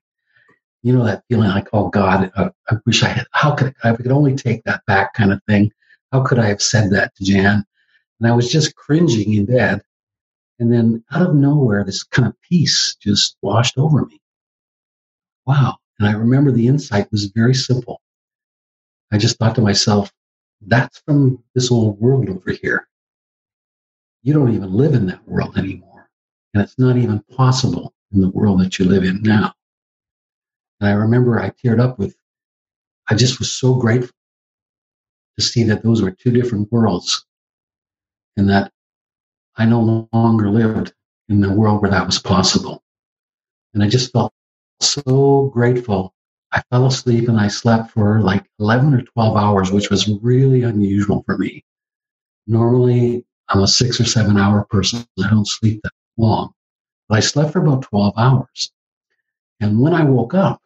[0.84, 2.32] You know that feeling I call God.
[2.36, 3.26] Uh, I wish I had.
[3.32, 5.72] How could I, If I could only take that back, kind of thing.
[6.12, 7.66] How could I have said that to Jan?
[8.20, 9.82] And I was just cringing in bed,
[10.60, 14.22] and then out of nowhere, this kind of peace just washed over me.
[15.46, 15.78] Wow!
[16.00, 18.02] And I remember the insight was very simple.
[19.12, 20.12] I just thought to myself,
[20.62, 22.88] that's from this old world over here.
[24.24, 26.10] You don't even live in that world anymore.
[26.54, 29.54] And it's not even possible in the world that you live in now.
[30.80, 32.16] And I remember I teared up with,
[33.10, 34.16] I just was so grateful
[35.38, 37.25] to see that those were two different worlds
[38.38, 38.72] and that
[39.58, 40.94] I no longer lived
[41.30, 42.84] in the world where that was possible.
[43.74, 44.34] And I just felt
[44.82, 46.14] so grateful.
[46.52, 50.64] I fell asleep and I slept for like 11 or 12 hours, which was really
[50.64, 51.64] unusual for me.
[52.48, 55.06] Normally, I'm a six or seven hour person.
[55.24, 56.54] I don't sleep that long,
[57.10, 58.72] but I slept for about 12 hours.
[59.60, 60.62] And when I woke up,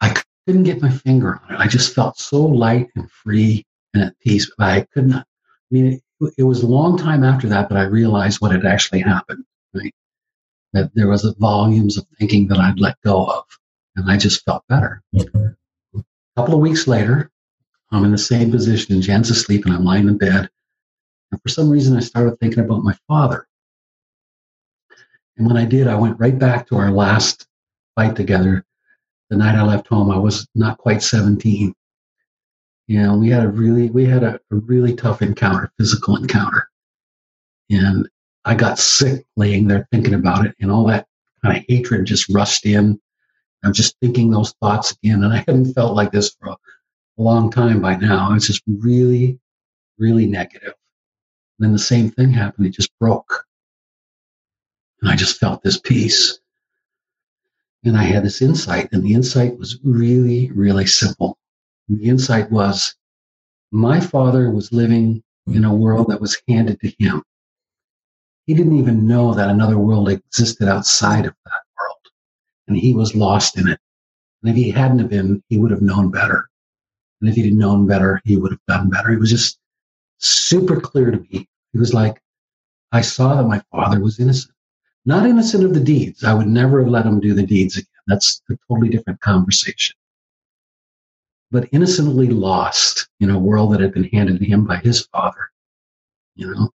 [0.00, 0.14] I
[0.46, 1.60] couldn't get my finger on it.
[1.60, 4.50] I just felt so light and free and at peace.
[4.56, 5.86] But I could not, I mean,
[6.20, 9.44] it, it was a long time after that, but I realized what had actually happened,
[9.74, 9.94] right?
[10.72, 13.44] That there was volumes of thinking that I'd let go of,
[13.96, 15.02] and I just felt better.
[15.16, 16.02] A
[16.36, 17.30] couple of weeks later,
[17.90, 19.00] I'm in the same position.
[19.00, 20.50] Jan's asleep, and I'm lying in bed.
[21.30, 23.46] And for some reason, I started thinking about my father.
[25.36, 27.46] And when I did, I went right back to our last
[27.94, 28.64] fight together.
[29.34, 31.74] The night I left home, I was not quite 17.
[32.86, 36.68] You know, we had a really, we had a, a really tough encounter, physical encounter.
[37.68, 38.08] And
[38.44, 41.08] I got sick laying there thinking about it and all that
[41.42, 43.00] kind of hatred just rushed in.
[43.64, 45.24] I'm just thinking those thoughts again.
[45.24, 46.56] And I hadn't felt like this for a, a
[47.18, 48.32] long time by now.
[48.34, 49.40] It's just really,
[49.98, 50.74] really negative.
[51.58, 52.68] And then the same thing happened.
[52.68, 53.46] It just broke.
[55.02, 56.38] And I just felt this peace.
[57.84, 61.36] And I had this insight, and the insight was really, really simple.
[61.88, 62.94] And the insight was
[63.72, 67.22] my father was living in a world that was handed to him.
[68.46, 71.98] He didn't even know that another world existed outside of that world,
[72.68, 73.78] and he was lost in it.
[74.42, 76.48] And if he hadn't have been, he would have known better.
[77.20, 79.10] And if he'd known better, he would have done better.
[79.10, 79.58] It was just
[80.18, 81.48] super clear to me.
[81.72, 82.20] He was like,
[82.92, 84.53] I saw that my father was innocent.
[85.06, 86.24] Not innocent of the deeds.
[86.24, 87.88] I would never have let him do the deeds again.
[88.06, 89.96] That's a totally different conversation.
[91.50, 95.50] But innocently lost in a world that had been handed to him by his father,
[96.34, 96.70] you know?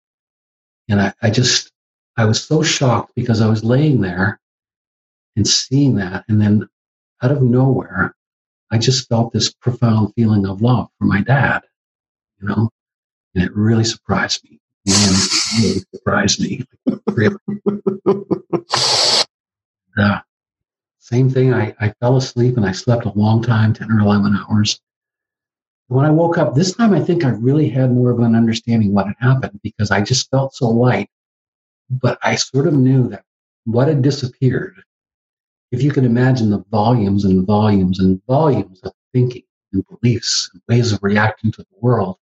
[0.89, 1.71] And I, I just,
[2.17, 4.39] I was so shocked because I was laying there
[5.35, 6.25] and seeing that.
[6.27, 6.67] And then
[7.21, 8.15] out of nowhere,
[8.71, 11.63] I just felt this profound feeling of love for my dad,
[12.41, 12.69] you know?
[13.35, 14.59] And it really surprised me.
[14.87, 15.13] Man,
[15.63, 16.65] it surprised me.
[17.07, 17.35] Really.
[19.97, 20.19] uh,
[20.99, 21.53] same thing.
[21.53, 24.79] I, I fell asleep and I slept a long time, 10 or 11 hours.
[25.89, 28.93] When I woke up, this time I think I really had more of an understanding
[28.93, 31.09] what had happened because I just felt so light.
[31.89, 33.25] But I sort of knew that
[33.65, 34.81] what had disappeared,
[35.71, 40.61] if you can imagine the volumes and volumes and volumes of thinking and beliefs and
[40.69, 42.17] ways of reacting to the world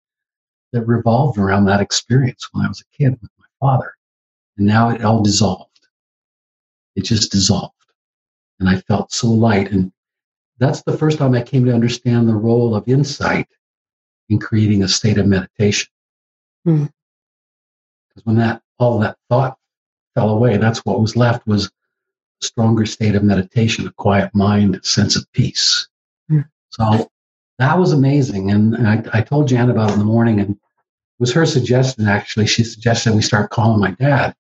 [0.73, 3.95] that revolved around that experience when I was a kid with my father.
[4.57, 5.69] And now it all dissolved.
[6.97, 7.75] It just dissolved.
[8.61, 9.71] And I felt so light.
[9.71, 9.93] And
[10.59, 13.49] that's the first time I came to understand the role of insight
[14.29, 15.91] in creating a state of meditation.
[16.65, 16.91] Because mm.
[18.25, 19.59] when that all that thought
[20.15, 21.71] fell away, that's what was left was a
[22.45, 25.89] stronger state of meditation, a quiet mind, a sense of peace.
[26.31, 26.47] Mm.
[26.71, 27.11] So
[27.59, 28.51] that was amazing.
[28.51, 30.59] And I, I told Jan about it in the morning, and
[31.23, 32.49] was her suggestion, actually.
[32.49, 34.35] She suggested we start calling my dad,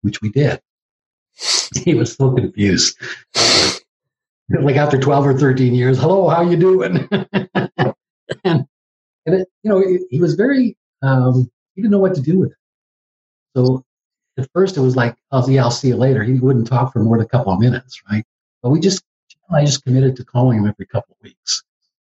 [0.00, 0.60] which we did.
[1.84, 2.96] He was so confused.
[4.48, 7.06] like after 12 or 13 years, hello, how you doing?
[7.12, 7.94] and,
[8.42, 8.66] and
[9.26, 12.56] it, you know, he was very, um, he didn't know what to do with it.
[13.54, 13.84] So
[14.38, 16.24] at first it was like, oh, yeah, I'll see you later.
[16.24, 18.24] He wouldn't talk for more than a couple of minutes, right?
[18.62, 19.04] But we just,
[19.50, 21.62] I just committed to calling him every couple of weeks.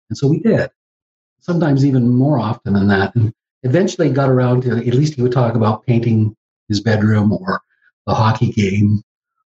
[0.09, 0.69] And so we did.
[1.39, 3.15] Sometimes even more often than that.
[3.15, 3.33] And
[3.65, 6.35] eventually got around to, at least he would talk about painting
[6.69, 7.61] his bedroom or
[8.07, 9.01] the hockey game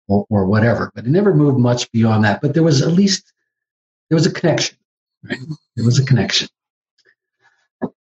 [0.07, 0.91] or, or whatever.
[0.93, 2.41] But it never moved much beyond that.
[2.41, 3.31] But there was at least,
[4.09, 4.77] there was a connection,
[5.23, 5.37] right?
[5.75, 6.49] There was a connection.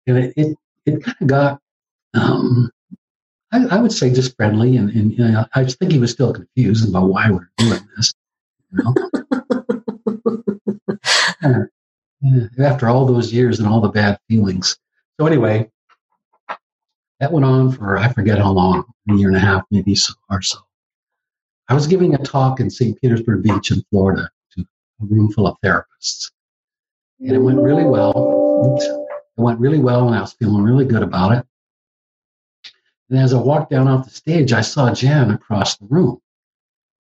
[0.06, 1.60] And it, it, it kind of got,
[2.14, 2.70] um,
[3.52, 4.76] I, I, would say just friendly.
[4.76, 8.14] And, and you know, I think he was still confused about why we're doing this.
[8.72, 8.94] You know?
[12.64, 14.78] after all those years and all the bad feelings.
[15.18, 15.70] So anyway,
[17.20, 20.12] that went on for I forget how long, a year and a half maybe so,
[20.30, 20.58] or so.
[21.68, 23.00] I was giving a talk in St.
[23.00, 26.30] Petersburg Beach in Florida to a room full of therapists,
[27.20, 28.76] and it went really well.
[29.36, 31.46] It went really well, and I was feeling really good about it.
[33.10, 36.20] And as I walked down off the stage, I saw Jan across the room.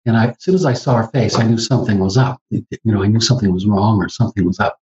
[0.06, 2.42] And I, as soon as I saw her face, I knew something was up.
[2.50, 4.80] You know, I knew something was wrong or something was up.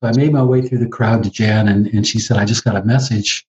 [0.00, 2.44] So I made my way through the crowd to Jan, and, and she said, I
[2.44, 3.46] just got a message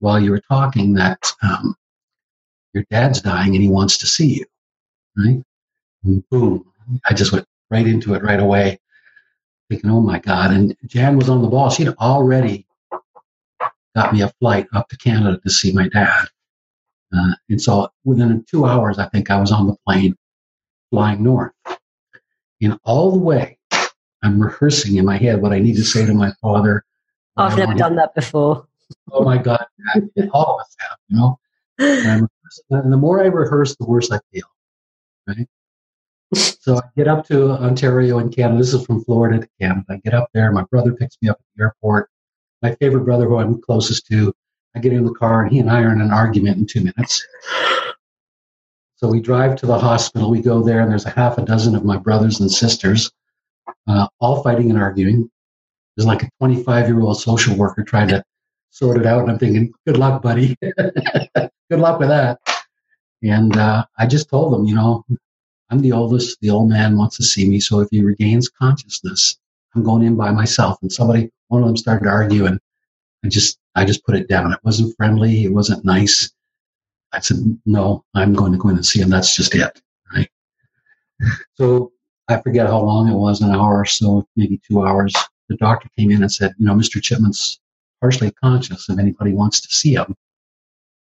[0.00, 1.74] while you were talking that um,
[2.72, 4.44] your dad's dying and he wants to see you.
[5.16, 5.42] Right?
[6.04, 6.70] And boom.
[7.08, 8.78] I just went right into it right away,
[9.70, 10.50] thinking, oh my God.
[10.50, 11.70] And Jan was on the ball.
[11.70, 12.66] She'd already
[13.94, 16.26] got me a flight up to Canada to see my dad.
[17.16, 20.16] Uh, and so within two hours, I think I was on the plane
[20.90, 21.52] flying north.
[22.60, 23.58] And all the way,
[24.22, 26.84] I'm rehearsing in my head what I need to say to my father.
[27.36, 28.66] I've never done that before.
[29.12, 29.64] Oh my God,
[30.32, 31.38] all of us have, you know.
[31.78, 32.28] And,
[32.70, 34.46] and the more I rehearse, the worse I feel.
[35.26, 35.48] Right.
[36.34, 38.58] so I get up to Ontario in Canada.
[38.58, 39.84] This is from Florida to Canada.
[39.90, 40.52] I get up there.
[40.52, 42.10] My brother picks me up at the airport.
[42.62, 44.32] My favorite brother, who I'm closest to,
[44.76, 46.80] I get in the car and he and I are in an argument in two
[46.80, 47.26] minutes.
[48.96, 50.30] So we drive to the hospital.
[50.30, 53.10] We go there, and there's a half a dozen of my brothers and sisters
[53.86, 55.30] uh, all fighting and arguing.
[55.96, 58.24] There's like a 25 year old social worker trying to
[58.74, 59.22] sort it out.
[59.22, 60.56] And I'm thinking, good luck, buddy.
[60.62, 62.40] good luck with that.
[63.22, 65.04] And uh, I just told them, you know,
[65.70, 66.40] I'm the oldest.
[66.40, 67.60] The old man wants to see me.
[67.60, 69.38] So if he regains consciousness,
[69.74, 70.78] I'm going in by myself.
[70.82, 72.60] And somebody, one of them started to argue, and
[73.24, 74.52] I just, I just put it down.
[74.52, 75.44] It wasn't friendly.
[75.44, 76.30] It wasn't nice.
[77.12, 79.08] I said, no, I'm going to go in and see him.
[79.08, 79.80] That's just it.
[80.12, 80.28] Right.
[81.54, 81.92] So
[82.28, 85.14] I forget how long it was, an hour or so, maybe two hours.
[85.48, 87.00] The doctor came in and said, you know, Mr.
[87.00, 87.60] Chipman's
[88.00, 88.88] partially conscious.
[88.88, 90.14] If anybody wants to see him,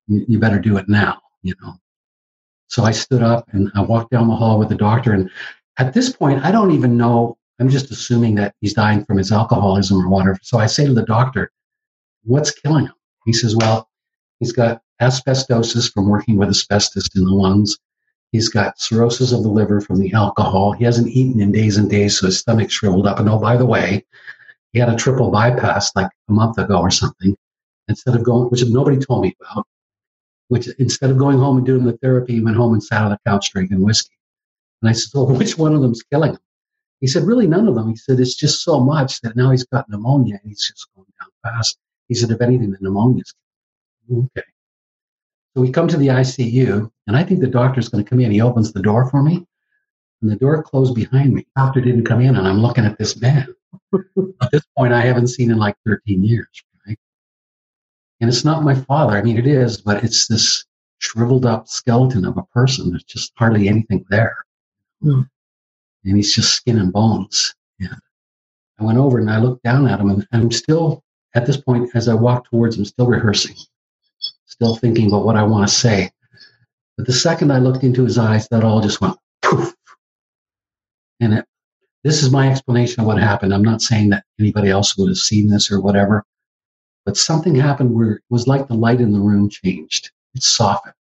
[0.07, 1.75] you, you better do it now, you know.
[2.69, 5.13] So I stood up and I walked down the hall with the doctor.
[5.13, 5.31] And
[5.79, 7.37] at this point, I don't even know.
[7.61, 10.39] I'm just assuming that he's dying from his alcoholism or whatever.
[10.43, 11.53] So I say to the doctor,
[12.25, 12.95] what's killing him?
[13.27, 13.89] He says, well,
[14.41, 17.79] he's got asbestosis from working with asbestos in the lungs.
[18.33, 20.73] He's got cirrhosis of the liver from the alcohol.
[20.73, 23.21] He hasn't eaten in days and days, so his stomach shriveled up.
[23.21, 24.05] And oh, by the way,
[24.75, 27.37] he had a triple bypass like a month ago or something.
[27.87, 29.67] Instead of going, which nobody told me about,
[30.49, 33.11] which instead of going home and doing the therapy, he went home and sat on
[33.11, 34.17] the couch drinking whiskey.
[34.83, 36.39] And I said, well, which one of them's killing him?
[37.01, 37.89] He said, really none of them.
[37.89, 41.07] He said, it's just so much that now he's got pneumonia and he's just going
[41.21, 41.79] down fast.
[42.09, 43.33] He said, if anything, the pneumonia's
[44.11, 44.43] okay.
[45.55, 48.33] So we come to the ICU, and I think the doctor's going to come in.
[48.33, 49.47] He opens the door for me,
[50.21, 51.47] and the door closed behind me.
[51.55, 53.55] The doctor didn't come in, and I'm looking at this man.
[54.43, 56.99] At this point, I haven't seen in like 13 years, right?
[58.21, 59.17] And it's not my father.
[59.17, 60.65] I mean, it is, but it's this
[60.99, 62.91] shriveled up skeleton of a person.
[62.91, 64.37] There's just hardly anything there.
[65.03, 65.29] Mm.
[66.05, 67.55] And he's just skin and bones.
[67.81, 67.97] And
[68.79, 71.03] I went over and I looked down at him, and I'm still,
[71.35, 73.57] at this point, as I walk towards him, still rehearsing
[74.55, 76.11] still thinking about what I want to say.
[76.97, 79.75] But the second I looked into his eyes, that all just went poof.
[81.21, 81.45] And it,
[82.05, 83.53] this is my explanation of what happened.
[83.53, 86.25] I'm not saying that anybody else would have seen this or whatever,
[87.07, 90.11] but something happened where it was like the light in the room changed.
[90.35, 90.95] It softened.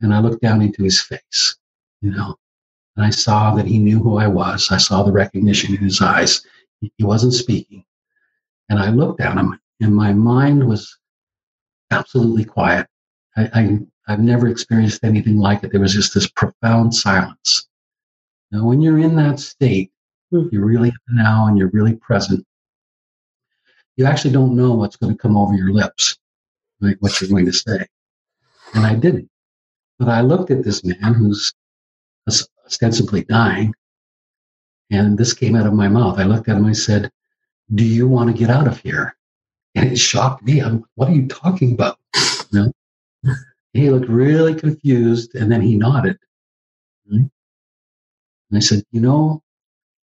[0.00, 1.56] And I looked down into his face,
[2.00, 2.36] you know,
[2.96, 4.72] and I saw that he knew who I was.
[4.72, 6.44] I saw the recognition in his eyes.
[6.80, 7.84] He wasn't speaking.
[8.68, 10.98] And I looked at him, and my mind was
[11.92, 12.88] absolutely quiet.
[13.36, 15.70] I, I, have never experienced anything like it.
[15.70, 17.68] There was just this profound silence.
[18.52, 19.90] Now, when you're in that state,
[20.32, 20.52] mm.
[20.52, 22.46] you're really now and you're really present.
[23.96, 26.18] You actually don't know what's going to come over your lips,
[26.80, 27.86] like what you're going to say.
[28.74, 29.30] And I didn't.
[29.98, 31.52] But I looked at this man who's
[32.66, 33.74] ostensibly dying,
[34.90, 36.18] and this came out of my mouth.
[36.18, 36.66] I looked at him.
[36.66, 37.10] I said,
[37.74, 39.16] "Do you want to get out of here?"
[39.74, 40.60] And it shocked me.
[40.60, 41.98] I'm, what are you talking about?
[42.52, 42.72] You
[43.24, 43.34] know?
[43.72, 46.18] He looked really confused and then he nodded.
[47.10, 47.30] Right?
[48.52, 49.42] And I said, You know,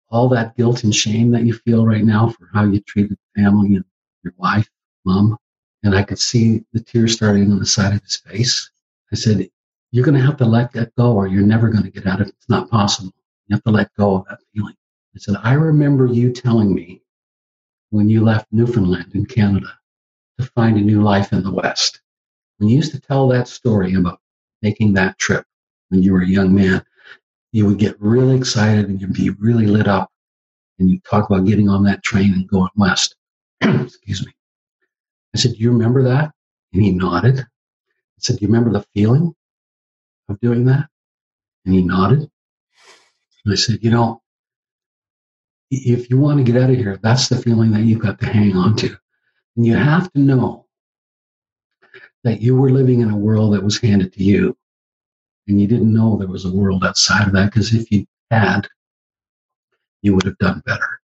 [0.08, 3.76] all that guilt and shame that you feel right now for how you treated family
[3.76, 3.84] and
[4.24, 4.68] your wife,
[5.04, 5.36] mom,
[5.82, 8.70] and I could see the tears starting on the side of his face.
[9.12, 9.46] I said,
[9.92, 12.22] You're going to have to let that go or you're never going to get out
[12.22, 12.34] of it.
[12.38, 13.12] It's not possible.
[13.46, 14.74] You have to let go of that feeling.
[15.14, 17.02] I said, I remember you telling me
[17.90, 19.68] when you left Newfoundland in Canada
[20.38, 22.00] to find a new life in the West.
[22.56, 24.20] When you used to tell that story about
[24.62, 25.44] making that trip
[25.90, 26.82] when you were a young man,
[27.52, 30.10] you would get really excited and you'd be really lit up.
[30.78, 33.16] and you talk about getting on that train and going west.
[33.60, 34.32] Excuse me.
[35.34, 36.32] I said, Do you remember that?
[36.72, 37.40] And he nodded.
[37.40, 37.44] I
[38.18, 39.34] said, Do you remember the feeling
[40.28, 40.86] of doing that?
[41.66, 42.20] And he nodded.
[43.44, 44.22] And I said, You know,
[45.70, 48.26] if you want to get out of here, that's the feeling that you've got to
[48.26, 48.96] hang on to.
[49.56, 50.66] And you have to know
[52.24, 54.56] that you were living in a world that was handed to you.
[55.50, 58.68] And you didn't know there was a world outside of that because if you had,
[60.00, 61.00] you would have done better.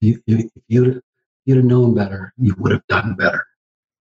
[0.00, 1.02] You, if you'd,
[1.44, 3.46] you'd have known better, you would have done better.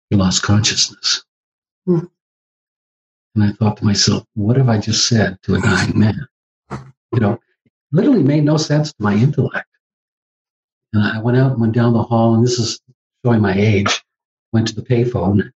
[0.10, 1.26] You lost consciousness.
[1.86, 2.06] Hmm.
[3.36, 6.26] And I thought to myself, what have I just said to a dying man?
[6.72, 7.40] You know,
[7.92, 9.68] literally made no sense to my intellect.
[10.94, 12.80] And I went out and went down the hall, and this is
[13.26, 14.02] showing my age.
[14.54, 15.52] Went to the payphone,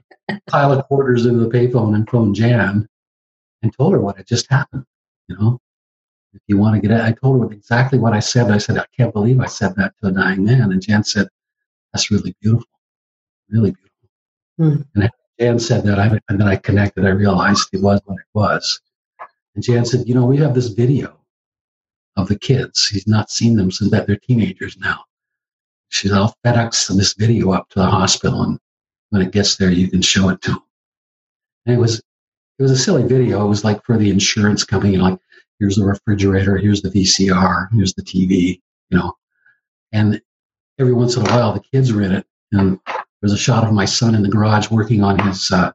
[0.51, 2.87] pile of quarters into the payphone, and phoned Jan,
[3.61, 4.85] and told her what had just happened.
[5.27, 5.59] You know,
[6.33, 8.51] if you want to get it, I told her exactly what I said.
[8.51, 10.71] I said, I can't believe I said that to a dying man.
[10.71, 11.27] And Jan said,
[11.93, 12.67] That's really beautiful,
[13.49, 14.09] really beautiful.
[14.57, 14.81] Hmm.
[14.95, 17.05] And Jan said that, I, and then I connected.
[17.05, 18.79] I realized it was what it was.
[19.55, 21.17] And Jan said, You know, we have this video
[22.17, 22.87] of the kids.
[22.87, 25.03] He's not seen them since that they're teenagers now.
[25.89, 28.59] She's I'll FedEx this video up to the hospital, and
[29.11, 30.63] when it gets there, you can show it to them.
[31.65, 33.45] And it was it was a silly video.
[33.45, 35.19] It was like for the insurance company, like
[35.59, 39.13] here's the refrigerator, here's the VCR, here's the TV, you know.
[39.91, 40.21] And
[40.79, 43.63] every once in a while, the kids were in it, and there was a shot
[43.63, 45.71] of my son in the garage working on his uh,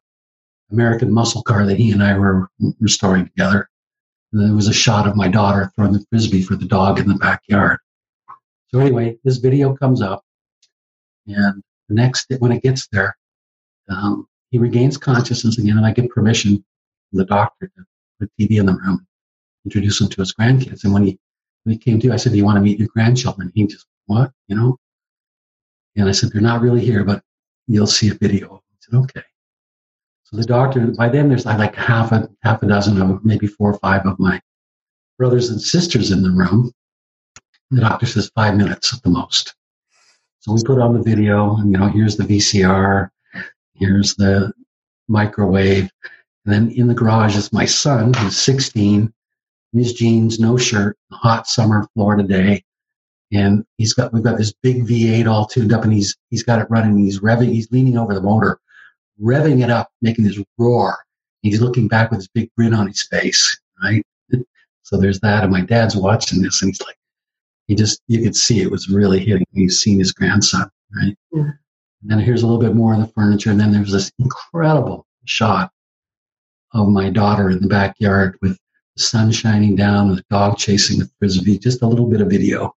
[0.73, 2.49] American muscle car that he and I were
[2.81, 3.69] restoring together.
[4.33, 7.09] And there was a shot of my daughter throwing the frisbee for the dog in
[7.09, 7.79] the backyard.
[8.69, 10.25] So anyway, this video comes up,
[11.27, 13.17] and the next when it gets there,
[13.89, 16.65] um, he regains consciousness again, and I get permission
[17.11, 17.85] from the doctor to
[18.21, 19.07] put TV in the room,
[19.65, 20.85] introduce him to his grandkids.
[20.85, 21.19] And when he
[21.65, 23.87] when he came to, I said, "Do you want to meet your grandchildren?" He just,
[24.07, 24.79] "What?" You know.
[25.97, 27.23] And I said, "They're not really here, but
[27.67, 29.23] you'll see a video." He said, "Okay."
[30.25, 33.71] So the doctor, by then there's like half a half a dozen of maybe four
[33.71, 34.41] or five of my
[35.19, 36.73] brothers and sisters in the room.
[37.71, 39.55] The doctor says five minutes at the most.
[40.41, 43.11] So we put on the video, and you know, here's the VCR,
[43.79, 44.53] here's the
[45.09, 45.91] microwave,
[46.45, 49.13] and then in the garage is my son, who's 16,
[49.73, 52.65] in his jeans, no shirt, hot summer Florida day,
[53.33, 56.61] and he's got we've got this big V8 all tuned up, and he's he's got
[56.61, 56.97] it running.
[56.99, 58.59] He's revving, he's leaning over the motor,
[59.21, 60.97] revving it up, making this roar.
[61.43, 64.05] He's looking back with his big grin on his face, right?
[64.83, 66.97] so there's that, and my dad's watching this, and he's like,
[67.67, 69.47] he just you could see it was really hitting.
[69.53, 71.17] He's seen his grandson, right?
[71.33, 71.51] Yeah.
[72.03, 75.07] And then here's a little bit more of the furniture, and then there's this incredible
[75.25, 75.71] shot
[76.73, 78.59] of my daughter in the backyard with
[78.97, 81.59] the sun shining down and the dog chasing the frisbee.
[81.59, 82.75] Just a little bit of video,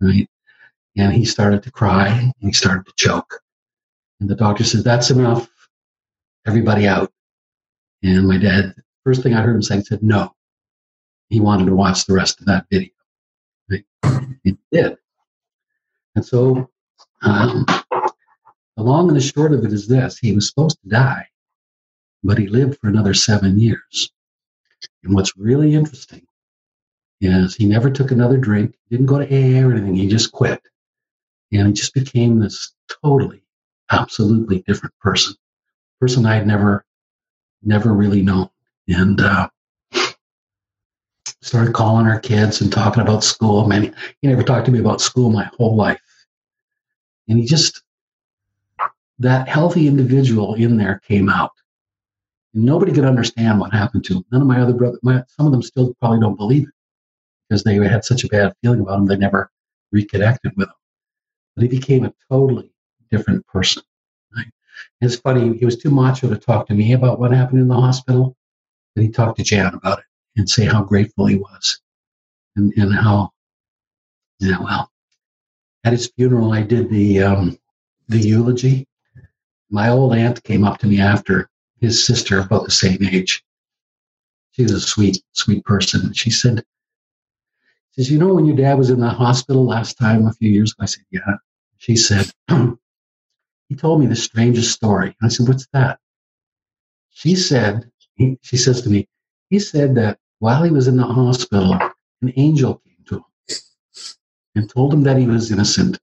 [0.00, 0.28] right?
[0.96, 3.40] And he started to cry and he started to choke.
[4.20, 5.48] And the doctor said, "That's enough
[6.48, 7.12] everybody out.
[8.02, 10.32] And my dad, first thing I heard him say, said, no.
[11.28, 12.88] He wanted to watch the rest of that video.
[13.70, 13.84] Right?
[14.44, 14.96] He did.
[16.14, 16.70] And so,
[17.22, 17.66] um,
[18.78, 21.26] the long and the short of it is this he was supposed to die,
[22.22, 24.12] but he lived for another seven years.
[25.02, 26.24] And what's really interesting
[27.20, 30.62] is he never took another drink, didn't go to AA or anything, he just quit.
[31.50, 32.72] And he just became this
[33.02, 33.42] totally,
[33.90, 35.34] absolutely different person
[36.00, 36.84] person I had never,
[37.64, 38.48] never really known.
[38.86, 39.48] And uh,
[41.42, 43.66] started calling our kids and talking about school.
[43.66, 46.00] Man, he never talked to me about school my whole life.
[47.26, 47.82] And he just,
[49.18, 51.52] that healthy individual in there came out.
[52.54, 54.24] Nobody could understand what happened to him.
[54.32, 56.74] None of my other brothers, some of them still probably don't believe it
[57.48, 59.06] because they had such a bad feeling about him.
[59.06, 59.50] They never
[59.92, 60.74] reconnected with him.
[61.56, 62.72] But he became a totally
[63.10, 63.82] different person.
[65.00, 67.74] It's funny, he was too macho to talk to me about what happened in the
[67.74, 68.36] hospital,
[68.94, 70.04] but he talked to Jan about it
[70.36, 71.80] and say how grateful he was
[72.56, 73.30] and, and how,
[74.40, 74.90] yeah, well,
[75.84, 77.58] at his funeral, I did the, um,
[78.08, 78.86] the eulogy.
[79.70, 81.48] My old aunt came up to me after
[81.80, 83.44] his sister, about the same age.
[84.52, 86.12] She's a sweet, sweet person.
[86.14, 86.64] She said,
[87.92, 90.50] she says, you know, when your dad was in the hospital last time a few
[90.50, 91.36] years ago, I said, yeah.
[91.76, 92.30] She said,
[93.68, 95.08] he told me the strangest story.
[95.20, 96.00] And I said, What's that?
[97.10, 99.08] She said, he, She says to me,
[99.48, 101.74] He said that while he was in the hospital,
[102.20, 103.24] an angel came to him
[104.56, 105.98] and told him that he was innocent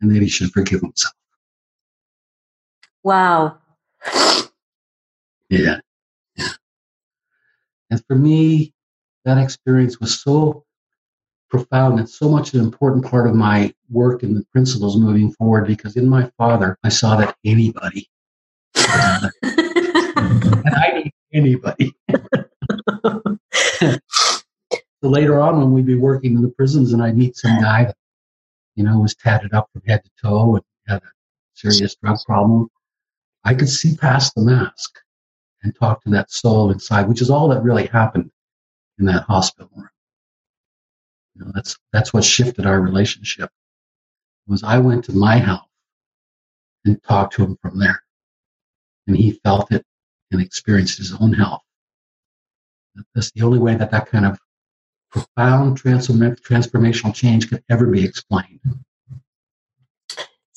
[0.00, 1.14] and that he should forgive himself.
[3.02, 3.58] Wow.
[5.50, 5.80] Yeah.
[6.36, 6.48] yeah.
[7.90, 8.72] And for me,
[9.24, 10.64] that experience was so
[11.52, 11.98] profound.
[11.98, 15.96] and so much an important part of my work and the principles moving forward because
[15.96, 18.08] in my father, I saw that anybody,
[18.74, 21.94] and I need anybody.
[23.84, 23.98] so
[25.02, 27.96] later on, when we'd be working in the prisons and I'd meet some guy that,
[28.74, 31.10] you know, was tatted up from head to toe and had a
[31.52, 32.70] serious drug problem,
[33.44, 34.98] I could see past the mask
[35.62, 38.30] and talk to that soul inside, which is all that really happened
[38.98, 39.88] in that hospital room.
[41.34, 43.50] You know, that's that's what shifted our relationship.
[44.46, 45.68] Was I went to my health
[46.84, 48.02] and talked to him from there,
[49.06, 49.84] and he felt it
[50.30, 51.62] and experienced his own health.
[53.14, 54.38] That's the only way that that kind of
[55.10, 58.60] profound transform- transformational change could ever be explained.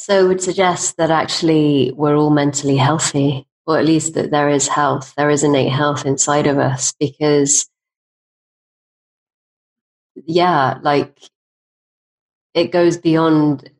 [0.07, 4.49] So, it would suggest that actually we're all mentally healthy, or at least that there
[4.49, 7.67] is health, there is innate health inside of us, because
[10.27, 11.17] yeah, like
[12.53, 13.71] it goes beyond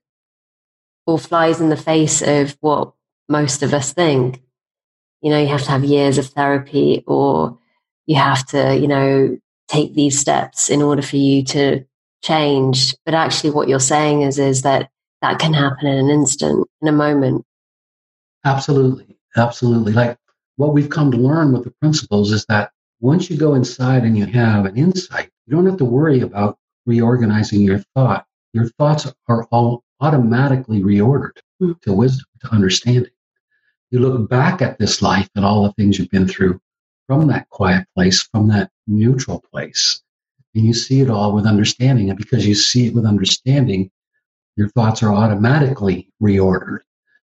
[1.05, 2.93] or flies in the face of what
[3.29, 4.41] most of us think.
[5.21, 7.59] You know, you have to have years of therapy or
[8.07, 11.85] you have to, you know, take these steps in order for you to
[12.23, 12.95] change.
[13.05, 14.89] But actually what you're saying is is that
[15.25, 17.43] that can happen in an instant, in a moment.
[18.43, 19.17] Absolutely.
[19.35, 19.91] Absolutely.
[19.91, 20.17] Like
[20.57, 24.15] what we've come to learn with the principles is that once you go inside and
[24.15, 28.27] you have an insight, you don't have to worry about reorganizing your thought.
[28.53, 31.79] Your thoughts are all automatically reordered mm.
[31.81, 33.11] to wisdom, to understanding.
[33.89, 36.59] You look back at this life and all the things you've been through
[37.07, 40.01] from that quiet place, from that neutral place,
[40.53, 42.09] and you see it all with understanding.
[42.09, 43.89] And because you see it with understanding,
[44.55, 46.79] your thoughts are automatically reordered.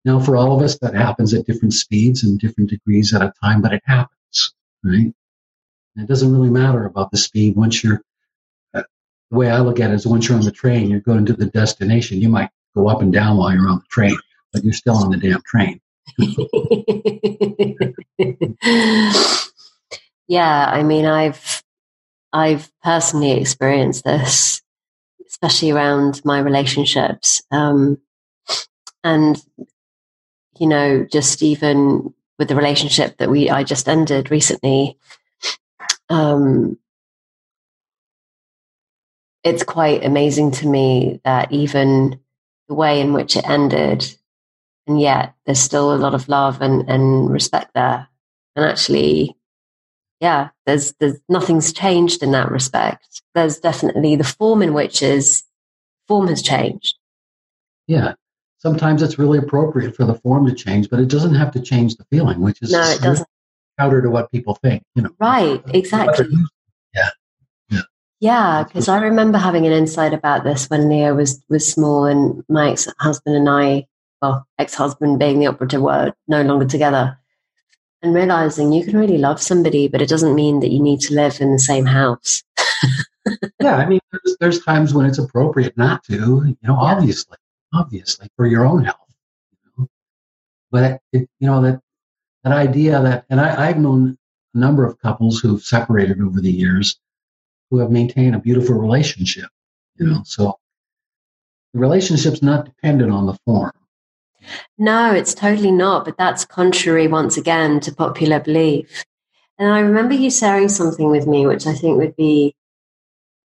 [0.04, 3.34] Now, for all of us, that happens at different speeds and different degrees at a
[3.44, 4.54] time, but it happens,
[4.84, 5.14] right?
[5.96, 8.02] And it doesn't really matter about the speed once you're
[8.74, 8.84] uh,
[9.32, 11.34] the way I look at it is once you're on the train, you're going to
[11.34, 12.22] the destination.
[12.22, 14.18] You might go up and down while you're on the train,
[14.54, 15.82] but you're still on the damn train.
[20.28, 21.64] yeah, I mean, I've
[22.32, 24.62] I've personally experienced this,
[25.36, 28.00] especially around my relationships, um,
[29.04, 29.44] and
[30.60, 34.98] you know, just even with the relationship that we I just ended recently.
[36.10, 36.78] Um,
[39.44, 42.20] it's quite amazing to me that even
[42.68, 44.06] the way in which it ended,
[44.88, 48.08] and yet there's still a lot of love and, and respect there.
[48.56, 49.36] And actually,
[50.20, 53.22] yeah, there's there's nothing's changed in that respect.
[53.34, 55.44] There's definitely the form in which is
[56.08, 56.96] form has changed.
[57.88, 58.14] Yeah.
[58.58, 61.98] Sometimes it's really appropriate for the form to change, but it doesn't have to change
[61.98, 63.28] the feeling, which is no, it doesn't.
[63.78, 64.84] counter to what people think.
[64.96, 65.62] You know, right?
[65.74, 66.28] Exactly.
[66.96, 67.10] Yeah.
[67.70, 67.82] Yeah.
[68.20, 72.44] Yeah, because I remember having an insight about this when Leo was was small, and
[72.50, 73.86] my ex husband and I,
[74.22, 77.20] well, ex husband being the operative word, no longer together,
[78.02, 81.14] and realizing you can really love somebody, but it doesn't mean that you need to
[81.14, 82.44] live in the same house.
[83.60, 86.74] yeah, I mean, there's, there's times when it's appropriate not to, you know, yeah.
[86.74, 87.38] obviously,
[87.74, 88.98] obviously for your own health.
[89.52, 89.90] You know?
[90.72, 91.82] But it, you know that
[92.44, 94.18] that idea that, and I, I've known
[94.54, 97.00] a number of couples who've separated over the years
[97.72, 99.50] who have maintained a beautiful relationship.
[99.98, 100.60] You know, so
[101.74, 103.72] the relationship's not dependent on the form.
[104.78, 106.06] No, it's totally not.
[106.06, 109.06] But that's contrary once again to popular belief.
[109.58, 112.56] And I remember you sharing something with me, which I think would be,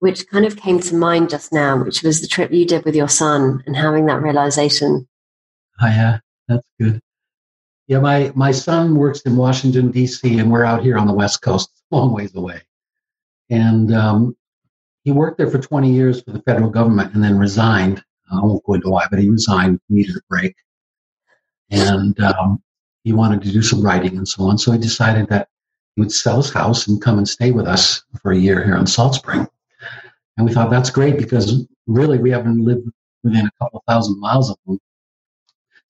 [0.00, 2.96] which kind of came to mind just now, which was the trip you did with
[2.96, 5.08] your son and having that realization.
[5.80, 6.18] Oh, yeah,
[6.48, 7.00] that's good.
[7.86, 11.42] Yeah, my, my son works in Washington, D.C., and we're out here on the West
[11.42, 12.62] Coast, long ways away.
[13.50, 14.36] And um,
[15.04, 18.02] he worked there for 20 years for the federal government and then resigned.
[18.32, 20.54] I won't go into why, but he resigned, needed a break.
[21.72, 22.62] And um,
[23.04, 24.58] he wanted to do some writing and so on.
[24.58, 25.48] So he decided that
[25.96, 28.76] he would sell his house and come and stay with us for a year here
[28.76, 29.46] in Salt Spring.
[30.36, 32.88] And we thought that's great because really we haven't lived
[33.22, 34.78] within a couple thousand miles of him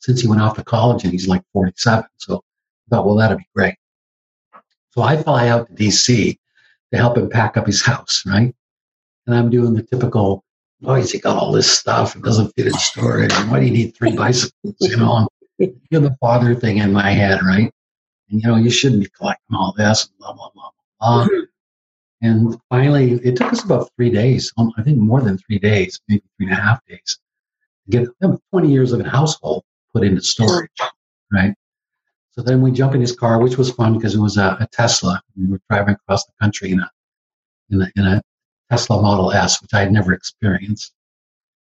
[0.00, 2.04] since he went off to college and he's like 47.
[2.16, 3.74] So I thought, well, that'd be great.
[4.90, 6.38] So I fly out to DC
[6.92, 8.54] to help him pack up his house, right?
[9.26, 10.44] And I'm doing the typical,
[10.84, 12.16] oh, he's got all this stuff.
[12.16, 13.32] It doesn't fit in storage.
[13.32, 14.74] Why do you need three bicycles?
[14.80, 15.28] You know,
[15.62, 17.72] you know, the father thing in my head, right?
[18.30, 21.24] And, you know, you shouldn't be collecting all this, blah, blah, blah, blah.
[21.24, 21.40] Mm-hmm.
[22.22, 26.00] And finally, it took us about three days, um, I think more than three days,
[26.08, 27.18] maybe three and a half days,
[27.90, 28.08] to get
[28.52, 30.70] 20 years of a household put into storage,
[31.32, 31.54] right?
[32.30, 34.68] So then we jump in his car, which was fun because it was a, a,
[34.72, 35.20] Tesla.
[35.36, 36.90] We were driving across the country in a,
[37.70, 38.22] in a, in a
[38.70, 40.92] Tesla Model S, which I had never experienced.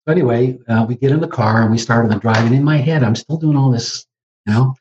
[0.08, 2.44] Anyway, uh, we get in the car and we started the drive.
[2.44, 4.06] And in my head, I'm still doing all this,
[4.46, 4.74] you know.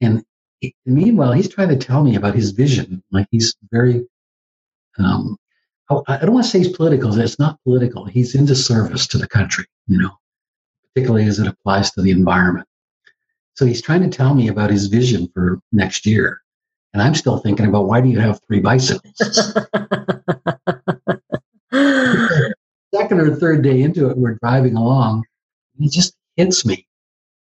[0.00, 0.24] And
[0.60, 3.02] he, meanwhile, he's trying to tell me about his vision.
[3.10, 4.06] Like he's very,
[4.98, 5.36] um,
[6.08, 7.18] I don't want to say he's political.
[7.18, 8.06] It's not political.
[8.06, 10.10] He's into service to the country, you know,
[10.94, 12.66] particularly as it applies to the environment.
[13.54, 16.40] So he's trying to tell me about his vision for next year.
[16.94, 19.20] And I'm still thinking about why do you have three bicycles?
[22.94, 25.24] Second or third day into it, we're driving along.
[25.76, 26.86] And it just hits me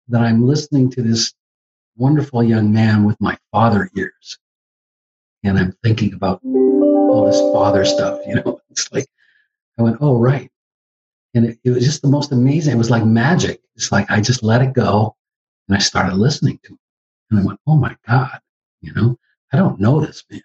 [0.06, 1.34] that I'm listening to this
[1.96, 4.38] wonderful young man with my father ears.
[5.42, 8.60] And I'm thinking about all this father stuff, you know.
[8.70, 9.06] It's like,
[9.76, 10.48] I went, oh, right.
[11.34, 12.74] And it, it was just the most amazing.
[12.74, 13.60] It was like magic.
[13.74, 15.16] It's like I just let it go
[15.66, 16.78] and I started listening to him.
[17.30, 18.38] And I went, oh my God,
[18.82, 19.18] you know,
[19.52, 20.42] I don't know this man.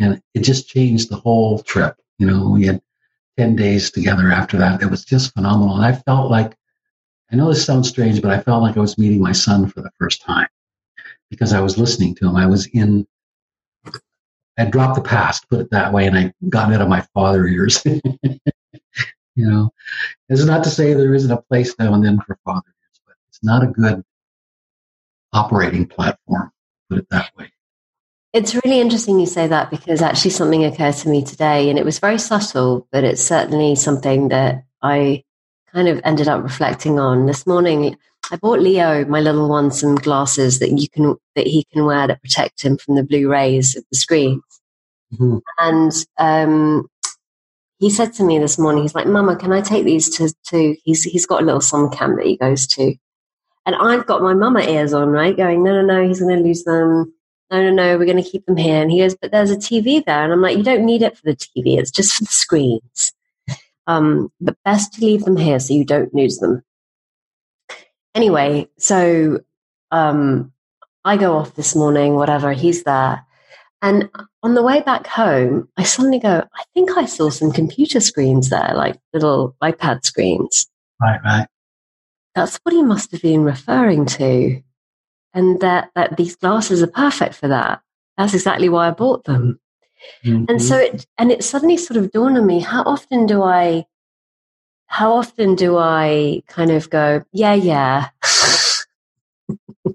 [0.00, 1.96] And it just changed the whole trip.
[2.16, 2.80] You know, we had
[3.38, 4.82] 10 days together after that.
[4.82, 5.76] It was just phenomenal.
[5.76, 6.56] And I felt like,
[7.30, 9.80] I know this sounds strange, but I felt like I was meeting my son for
[9.80, 10.48] the first time
[11.30, 12.36] because I was listening to him.
[12.36, 13.06] I was in,
[14.58, 17.46] I dropped the past, put it that way, and I got out of my father
[17.46, 17.82] ears.
[17.86, 18.40] you
[19.36, 19.72] know,
[20.28, 23.16] it's not to say there isn't a place now and then for father ears, but
[23.30, 24.02] it's not a good
[25.32, 26.50] operating platform,
[26.90, 27.51] put it that way.
[28.32, 31.84] It's really interesting you say that because actually something occurred to me today and it
[31.84, 35.24] was very subtle, but it's certainly something that I
[35.72, 37.26] kind of ended up reflecting on.
[37.26, 37.96] This morning
[38.30, 42.06] I bought Leo, my little one, some glasses that you can that he can wear
[42.06, 44.40] that protect him from the blue rays of the screen.
[45.12, 45.38] Mm-hmm.
[45.58, 46.88] And um,
[47.78, 50.76] he said to me this morning, he's like, Mama, can I take these to, to
[50.84, 52.94] he's he's got a little summer camp that he goes to.
[53.66, 55.36] And I've got my mama ears on, right?
[55.36, 57.12] Going, no, no, no, he's going to lose them.
[57.52, 58.80] No, no, no, we're going to keep them here.
[58.80, 60.24] And he goes, but there's a TV there.
[60.24, 61.78] And I'm like, you don't need it for the TV.
[61.78, 63.12] It's just for the screens.
[63.86, 66.62] Um, but best to leave them here so you don't lose them.
[68.14, 69.40] Anyway, so
[69.90, 70.52] um,
[71.04, 73.24] I go off this morning, whatever, he's there.
[73.82, 74.08] And
[74.42, 78.50] on the way back home, I suddenly go, I think I saw some computer screens
[78.50, 80.66] there, like little iPad screens.
[81.00, 81.46] Right, right
[82.34, 84.62] that's what he must have been referring to.
[85.34, 87.80] And that, that these glasses are perfect for that.
[88.16, 89.58] That's exactly why I bought them.
[90.24, 90.44] Mm-hmm.
[90.48, 93.86] And so it, and it suddenly sort of dawned on me, how often do I,
[94.86, 98.08] how often do I kind of go, yeah, yeah,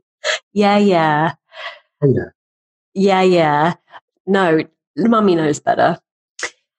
[0.54, 1.34] yeah, yeah,
[2.02, 2.30] oh, yeah,
[2.94, 3.74] yeah, yeah.
[4.26, 4.64] No,
[4.96, 6.00] mummy knows better.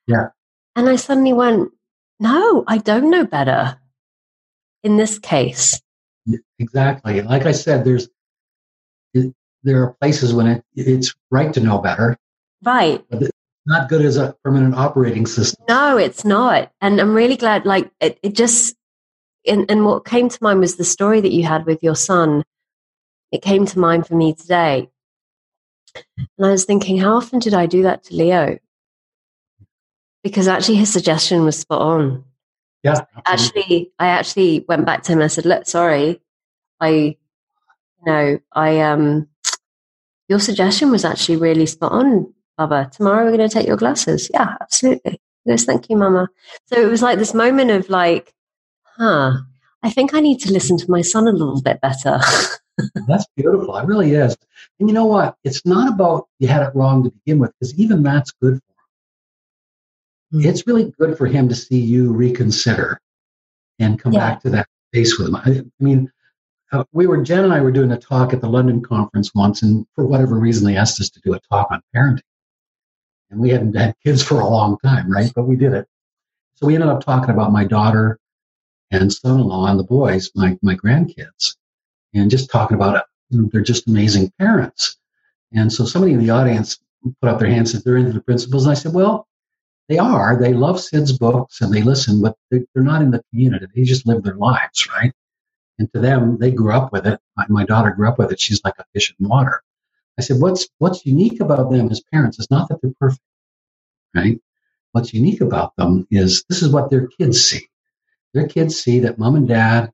[0.06, 0.28] Yeah.
[0.74, 1.70] And I suddenly went,
[2.18, 3.78] no, I don't know better
[4.82, 5.80] in this case.
[6.58, 7.20] Exactly.
[7.22, 8.08] Like I said, there's
[9.62, 12.16] there are places when it, it's right to know better.
[12.62, 13.04] Right.
[13.10, 13.32] But it's
[13.66, 15.64] not good as a permanent operating system.
[15.68, 16.72] No, it's not.
[16.80, 18.76] And I'm really glad, like, it, it just,
[19.46, 22.44] and, and what came to mind was the story that you had with your son.
[23.30, 24.88] It came to mind for me today.
[26.16, 28.58] And I was thinking, how often did I do that to Leo?
[30.22, 32.24] Because actually, his suggestion was spot on.
[32.82, 33.00] Yeah.
[33.24, 36.20] Actually, I actually went back to him and I said, "Look, sorry,
[36.80, 37.16] I,
[37.98, 39.28] you know, I um,
[40.28, 42.90] your suggestion was actually really spot on, Baba.
[42.92, 44.30] Tomorrow we're going to take your glasses.
[44.32, 45.20] Yeah, absolutely.
[45.44, 46.28] He goes, thank you, Mama.
[46.66, 48.34] So it was like this moment of like,
[48.96, 49.38] huh,
[49.82, 52.20] I think I need to listen to my son a little bit better.
[53.06, 53.76] that's beautiful.
[53.76, 54.36] It really is.
[54.78, 55.36] And you know what?
[55.44, 58.60] It's not about you had it wrong to begin with, because even that's good
[60.32, 60.48] mm-hmm.
[60.48, 63.00] it's really good for him to see you reconsider
[63.78, 64.20] and come yeah.
[64.20, 65.36] back to that space with him.
[65.36, 66.10] I, I mean,
[66.72, 69.62] uh, we were Jen and I were doing a talk at the London conference once,
[69.62, 72.20] and for whatever reason, they asked us to do a talk on parenting,
[73.30, 75.30] and we hadn't had kids for a long time, right?
[75.34, 75.86] But we did it.
[76.56, 78.18] So we ended up talking about my daughter
[78.90, 81.56] and son-in-law and the boys, my my grandkids,
[82.14, 83.02] and just talking about it.
[83.30, 84.96] Know, they're just amazing parents.
[85.52, 86.78] And so somebody in the audience
[87.20, 89.26] put up their hands and said they're into the principles, and I said, well,
[89.88, 90.38] they are.
[90.38, 93.66] They love Sid's books and they listen, but they're not in the community.
[93.74, 95.12] They just live their lives, right?
[95.78, 97.20] And to them, they grew up with it.
[97.36, 98.40] My, my daughter grew up with it.
[98.40, 99.62] She's like a fish in water.
[100.18, 103.22] I said, what's, what's unique about them as parents is not that they're perfect,
[104.14, 104.40] right?
[104.92, 107.68] What's unique about them is this is what their kids see.
[108.34, 109.92] Their kids see that mom and dad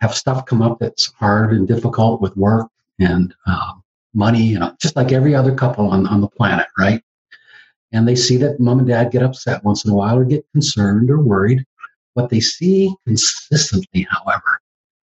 [0.00, 2.68] have stuff come up that's hard and difficult with work
[3.00, 3.74] and uh,
[4.14, 7.02] money, you know, just like every other couple on, on the planet, right?
[7.94, 10.44] and they see that mom and dad get upset once in a while or get
[10.52, 11.64] concerned or worried.
[12.14, 14.60] What they see consistently, however,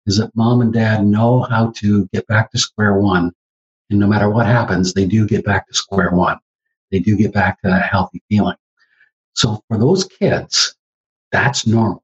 [0.06, 3.32] is that mom and dad know how to get back to square one.
[3.90, 6.40] And no matter what happens, they do get back to square one.
[6.92, 8.56] They do get back to that healthy feeling.
[9.34, 10.76] So for those kids,
[11.32, 12.04] that's normal.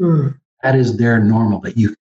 [0.00, 0.38] Mm.
[0.62, 1.60] That is their normal.
[1.60, 1.94] That you,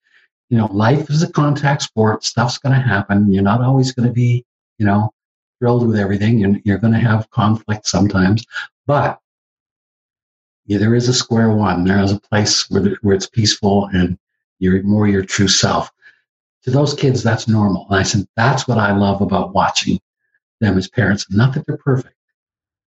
[0.50, 2.24] you know, life is a contact sport.
[2.24, 3.32] Stuff's going to happen.
[3.32, 4.46] You're not always going to be,
[4.78, 5.12] you know,
[5.60, 6.44] thrilled with everything.
[6.44, 8.46] And you're going to have conflict sometimes.
[8.88, 9.20] But
[10.66, 11.84] yeah, there is a square one.
[11.84, 14.18] There is a place where, where it's peaceful and
[14.64, 15.92] you're more your true self.
[16.64, 17.86] To those kids, that's normal.
[17.90, 20.00] And I said, that's what I love about watching
[20.62, 21.26] them as parents.
[21.30, 22.16] Not that they're perfect,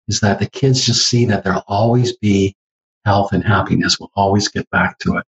[0.07, 2.55] is that the kids just see that there'll always be
[3.05, 3.99] health and happiness.
[3.99, 5.25] We'll always get back to it.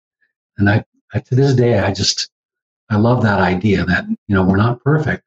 [0.59, 0.85] And I,
[1.15, 2.29] I to this day, I just,
[2.91, 5.23] I love that idea that, you know, we're not perfect,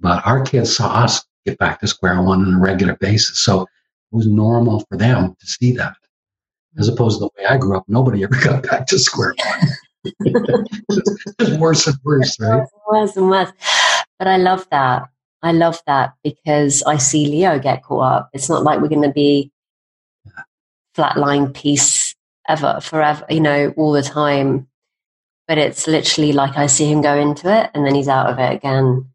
[0.00, 3.38] but our kids saw us get back to square one on a regular basis.
[3.38, 3.68] So it
[4.10, 5.94] was normal for them to see that
[6.76, 7.84] as opposed to the way I grew up.
[7.86, 9.68] Nobody ever got back to square one.
[10.04, 12.66] it's worse and worse, right?
[12.90, 13.52] Worse and worse.
[14.18, 15.08] But I love that.
[15.42, 18.30] I love that because I see Leo get caught up.
[18.32, 19.52] It's not like we're going to be
[20.96, 22.16] flatline peace
[22.48, 24.66] ever, forever, you know, all the time.
[25.46, 28.38] But it's literally like I see him go into it and then he's out of
[28.38, 29.06] it again.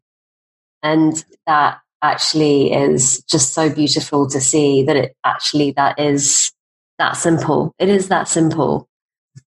[0.82, 6.52] And that actually is just so beautiful to see that it actually that is
[6.98, 7.74] that simple.
[7.78, 8.88] It is that simple.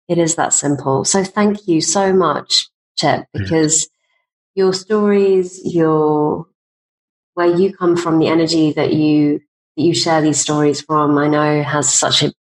[0.08, 1.04] It is that simple.
[1.04, 3.88] So thank you so much, Chip, because
[4.54, 6.46] your stories, your
[7.34, 9.40] where you come from, the energy that you
[9.76, 12.32] that you share these stories from, I know has such an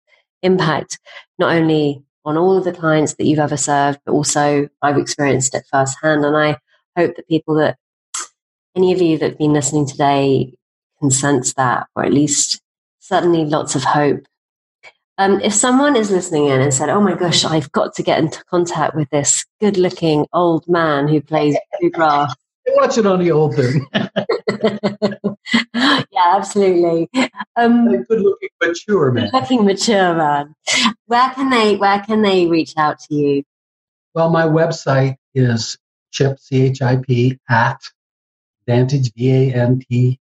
[0.43, 0.99] impact
[1.39, 5.55] not only on all of the clients that you've ever served, but also I've experienced
[5.55, 6.25] it firsthand.
[6.25, 6.59] And I
[6.97, 7.77] hope that people that
[8.77, 10.55] any of you that have been listening today
[11.01, 12.61] can sense that, or at least
[13.01, 14.27] certainly lots of hope
[15.19, 18.19] um, if someone is listening in and said, "Oh my gosh, I've got to get
[18.19, 22.35] into contact with this good-looking old man who plays bluegrass,"
[22.69, 23.87] watch it on the old thing.
[25.75, 27.09] yeah, absolutely.
[27.57, 29.31] Um, good-looking, mature man.
[29.31, 30.55] Good-looking, mature man.
[31.07, 31.77] Where can they?
[31.77, 33.45] Where can they reach out to you?
[34.15, 35.79] Well, my website is
[36.11, 37.81] chip c h i p at
[38.67, 40.19] vantage v a n t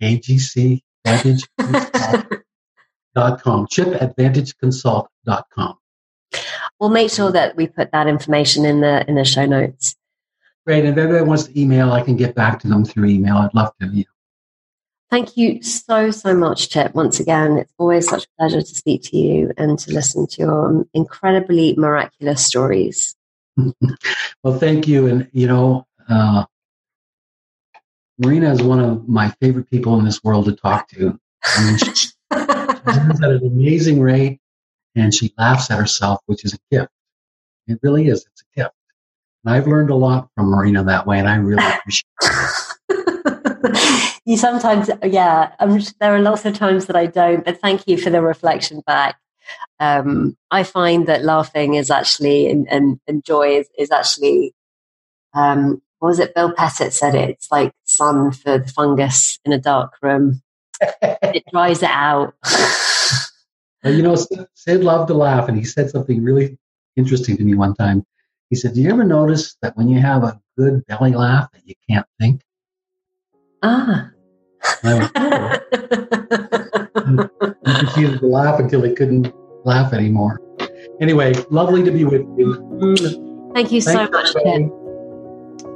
[0.00, 1.48] a g c vantage
[3.14, 3.66] com.
[3.68, 5.78] Chip at vantageconsult.com.
[6.80, 9.96] We'll make sure that we put that information in the in the show notes.
[10.66, 10.84] Great.
[10.84, 13.36] And if anybody wants to email, I can get back to them through email.
[13.36, 13.88] I'd love to.
[13.88, 14.04] You
[15.12, 16.94] Thank you so, so much, Chip.
[16.94, 20.40] Once again, it's always such a pleasure to speak to you and to listen to
[20.40, 23.14] your incredibly miraculous stories.
[24.42, 25.08] well, thank you.
[25.08, 26.46] And, you know, uh,
[28.16, 31.20] Marina is one of my favorite people in this world to talk to.
[31.44, 31.78] I mean,
[32.86, 34.40] at an amazing rate
[34.94, 36.90] and she laughs at herself, which is a gift.
[37.66, 38.26] It really is.
[38.30, 38.74] It's a gift.
[39.44, 44.20] And I've learned a lot from Marina that way, and I really appreciate it.
[44.24, 47.96] you sometimes, yeah, I'm, there are lots of times that I don't, but thank you
[47.96, 49.18] for the reflection back.
[49.80, 54.54] Um, I find that laughing is actually, and, and, and joy is, is actually,
[55.34, 56.34] um, what was it?
[56.34, 57.30] Bill Pettit said it.
[57.30, 60.42] It's like sun for the fungus in a dark room.
[61.02, 62.34] it dries it out.
[63.84, 64.16] you know,
[64.54, 66.58] Sid loved to laugh, and he said something really
[66.96, 68.04] interesting to me one time.
[68.50, 71.62] He said, "Do you ever notice that when you have a good belly laugh, that
[71.64, 72.42] you can't think?"
[73.62, 74.10] Ah.
[74.84, 75.58] I oh.
[77.66, 79.32] you continued to laugh until he couldn't
[79.64, 80.40] laugh anymore.
[81.00, 82.54] Anyway, lovely to be with you.
[83.54, 84.34] Thank you Thanks so much,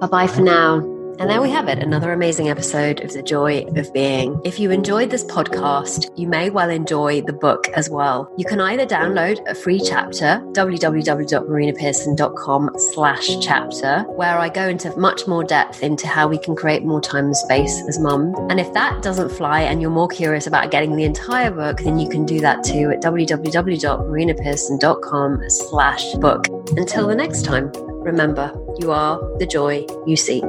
[0.01, 0.96] Bye bye for now.
[1.19, 4.39] And there we have it, another amazing episode of The Joy of Being.
[4.45, 8.31] If you enjoyed this podcast, you may well enjoy the book as well.
[8.37, 15.27] You can either download a free chapter, www.marinapearson.com slash chapter, where I go into much
[15.27, 18.35] more depth into how we can create more time and space as mum.
[18.51, 21.99] And if that doesn't fly and you're more curious about getting the entire book, then
[21.99, 26.47] you can do that too at www.marinapearson.com slash book.
[26.77, 30.45] Until the next time, remember, you are the joy you seek.